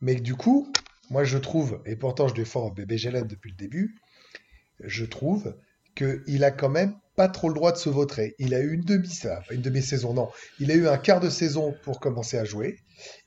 [0.00, 0.72] Mais du coup,
[1.10, 3.96] moi, je trouve, et pourtant je défends bébé Gélène depuis le début,
[4.80, 5.56] je trouve
[5.94, 8.34] qu'il a quand même pas trop le droit de se vautrer.
[8.38, 9.08] Il a eu une demi,
[9.52, 10.28] demi-saison, non.
[10.58, 12.78] Il a eu un quart de saison pour commencer à jouer.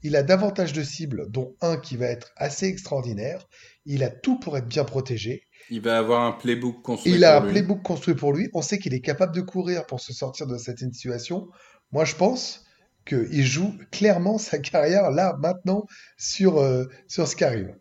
[0.03, 3.47] Il a davantage de cibles, dont un qui va être assez extraordinaire.
[3.85, 5.43] Il a tout pour être bien protégé.
[5.69, 7.13] Il va avoir un playbook construit.
[7.13, 7.51] Il a pour un lui.
[7.53, 8.49] playbook construit pour lui.
[8.53, 11.47] On sait qu'il est capable de courir pour se sortir de cette situation.
[11.91, 12.65] Moi, je pense
[13.05, 15.85] qu'il joue clairement sa carrière là, maintenant,
[16.17, 17.73] sur, euh, sur ce qui arrive.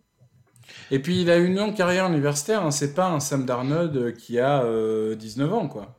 [0.90, 2.70] Et puis il a une longue carrière universitaire, hein.
[2.70, 5.94] c'est pas un Sam Darnold euh, qui a euh, 19 ans quoi.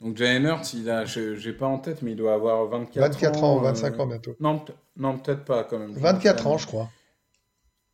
[0.00, 3.02] Donc Jalen Hurts, il a, je- j'ai pas en tête, mais il doit avoir 24,
[3.14, 4.36] 24 ans, euh, 25 ans bientôt.
[4.38, 5.92] Non, peut- non peut-être pas quand même.
[5.92, 6.88] 24 ans, je crois.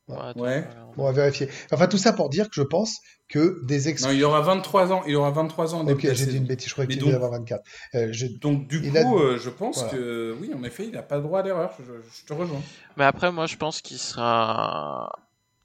[0.08, 0.64] ouais, Ouais.
[0.98, 1.48] on va vérifier.
[1.72, 2.98] Enfin, tout ça pour dire que je pense
[3.30, 4.04] que des ex...
[4.04, 5.02] Non, il aura 23 ans.
[5.06, 5.86] Il aura 23 ans.
[5.88, 7.62] Ok, j'ai dit une bêtise, je croyais qu'il devait avoir 24.
[7.94, 9.92] Euh, je- Donc du Il coup, a- euh, je pense Voilà.
[9.94, 11.70] que oui, en effet, il n'a pas le droit à l'erreur.
[11.78, 11.84] Je,
[12.20, 12.60] je te rejoins.
[12.98, 15.10] Mais après, moi, je pense qu'il sera,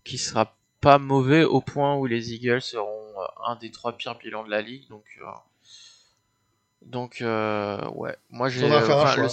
[0.03, 4.17] qu'il sera pas mauvais au point où les Eagles seront euh, un des trois pires
[4.17, 4.87] bilans de la ligue.
[4.89, 5.25] Donc, euh,
[6.81, 8.15] donc, euh, ouais.
[8.29, 8.65] Moi, j'ai.
[8.73, 9.27] Enfin, le-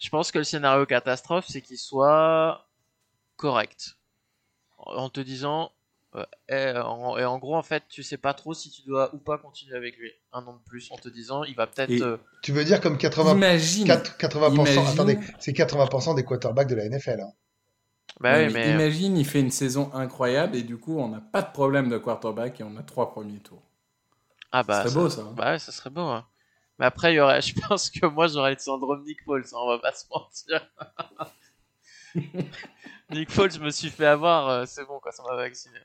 [0.00, 2.66] Je pense que le scénario catastrophe, c'est qu'il soit
[3.36, 3.96] correct.
[4.78, 5.70] en te disant
[6.14, 9.14] euh, et, en, et en gros en fait tu sais pas trop si tu dois
[9.14, 11.90] ou pas continuer avec lui un an de plus en te disant il va peut-être
[12.02, 13.86] euh, Tu veux dire comme 80, Imagine.
[13.86, 14.86] 4- 80%, Imagine.
[14.88, 17.20] attendez, c'est 80% des quarterbacks de la NFL.
[17.20, 17.32] hein.
[18.22, 21.20] Bah oui, mais mais Imagine, il fait une saison incroyable et du coup, on n'a
[21.20, 23.62] pas de problème de quarterback et on a trois premiers tours.
[24.52, 25.22] ah bah C'est ça, beau ça.
[25.22, 25.32] hein.
[25.36, 26.26] bah ouais, ça serait beau hein.
[26.78, 29.56] mais après il y aurait je pense que moi j'aurais le syndrome Nick Foles hein,
[29.62, 30.68] on va pas se mentir
[33.10, 35.78] Nick Foles je me suis fait avoir euh, c'est bon quoi ça m'a vacciné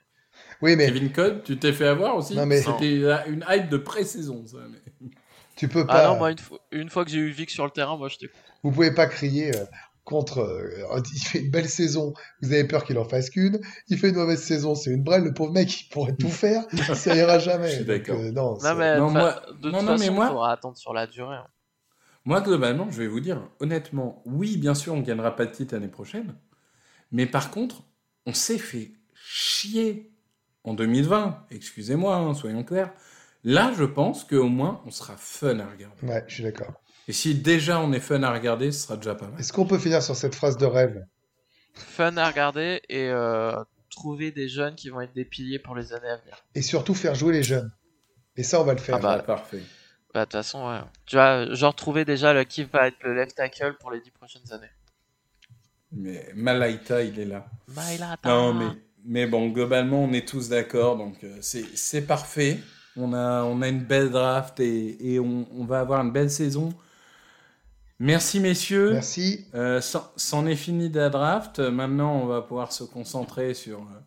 [0.61, 2.35] Oui, mais Kevin Code, tu t'es fait avoir aussi?
[2.35, 4.57] Non, mais- C'était une hype de pré-saison, ça.
[4.69, 5.09] mais-
[5.55, 6.07] tu peux ah pas.
[6.09, 8.29] non moi une fois, une fois que j'ai eu Vic sur le terrain moi j'étais
[8.63, 9.65] Vous pouvez pas crier euh,
[10.07, 10.39] contre.
[10.39, 13.59] euh, il fait une belle saison, vous avez peur qu'il en fasse qu'une.
[13.89, 15.23] Il fait une mauvaise saison, c'est une brêle.
[15.23, 16.63] Le pauvre mec, il pourrait tout faire,
[16.95, 17.69] ça ira jamais.
[17.69, 18.17] Je suis d'accord.
[18.19, 20.77] euh, non, non mais Non, moi- de non, toute non, mais façon moi- faudra attendre
[20.77, 21.47] sur la durée hein.
[22.25, 25.73] Moi, globalement, je vais vous dire, honnêtement, oui, bien sûr, on gagnera pas de titre
[25.73, 26.35] l'année prochaine.
[27.11, 27.83] Mais par contre,
[28.25, 30.11] on s'est fait chier
[30.65, 31.45] en 2020.
[31.51, 32.91] Excusez-moi, hein, soyons clairs.
[33.45, 36.05] Là, je pense qu'au moins, on sera fun à regarder.
[36.05, 36.73] Ouais, je suis d'accord.
[37.07, 39.39] Et si déjà on est fun à regarder, ce sera déjà pas mal.
[39.39, 41.05] Est-ce qu'on peut finir sur cette phrase de rêve?
[41.73, 45.93] Fun à regarder et euh, trouver des jeunes qui vont être des piliers pour les
[45.93, 46.37] années à venir.
[46.53, 47.71] Et surtout faire jouer les jeunes.
[48.35, 48.95] Et ça, on va le faire.
[48.95, 49.61] Ah bah, parfait.
[50.13, 50.79] Bah de toute façon, ouais.
[51.05, 54.11] Tu vois, genre trouver déjà le qui va être le left tackle pour les dix
[54.11, 54.71] prochaines années.
[55.91, 57.45] Mais Malaita, il est là.
[57.69, 58.27] Mailata.
[58.27, 58.67] Non, mais,
[59.05, 62.59] mais bon, globalement, on est tous d'accord, donc euh, c'est c'est parfait.
[62.95, 66.31] On a, on a une belle draft et, et on, on va avoir une belle
[66.31, 66.69] saison.
[67.99, 68.93] Merci, messieurs.
[68.93, 69.45] Merci.
[69.55, 71.59] Euh, c'en est fini de la draft.
[71.59, 73.99] Maintenant, on va pouvoir se concentrer sur euh,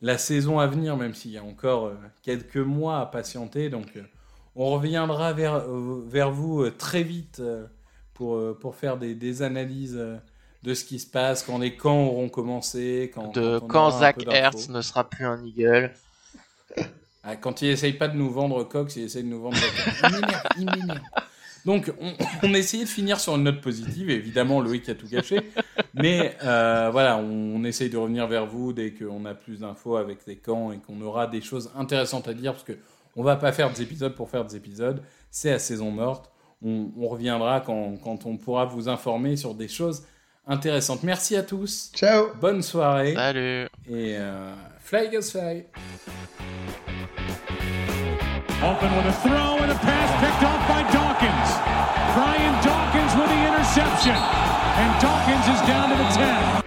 [0.00, 3.68] la saison à venir, même s'il y a encore euh, quelques mois à patienter.
[3.68, 4.02] Donc, euh,
[4.56, 7.66] on reviendra vers, euh, vers vous euh, très vite euh,
[8.14, 10.16] pour, euh, pour faire des, des analyses euh,
[10.62, 14.16] de ce qui se passe, quand les camps auront commencé, quand, De quand Zach.
[14.26, 15.92] Hertz ne sera plus un Eagle.
[17.22, 19.72] Ah, quand il essaye pas de nous vendre Cox, il essaye de nous vendre Zach.
[20.02, 20.98] Il m'énerve, il m'énerve.
[21.68, 22.14] Donc, on,
[22.48, 24.08] on essayait de finir sur une note positive.
[24.08, 25.40] Évidemment, Loïc a tout gâché.
[25.92, 29.98] Mais euh, voilà, on, on essaye de revenir vers vous dès qu'on a plus d'infos
[29.98, 32.52] avec les camps et qu'on aura des choses intéressantes à dire.
[32.54, 32.72] Parce que
[33.16, 35.02] on va pas faire des épisodes pour faire des épisodes.
[35.30, 36.30] C'est à saison morte.
[36.64, 40.04] On, on reviendra quand, quand on pourra vous informer sur des choses
[40.46, 41.02] intéressantes.
[41.02, 41.92] Merci à tous.
[41.94, 42.28] Ciao.
[42.40, 43.12] Bonne soirée.
[43.14, 43.68] Salut.
[43.90, 45.66] Et euh, fly goes fly.
[48.62, 51.50] Open with a throw and a pass picked off by Dawkins.
[52.14, 54.14] Brian Dawkins with the interception.
[54.14, 56.57] And Dawkins is down to the 10.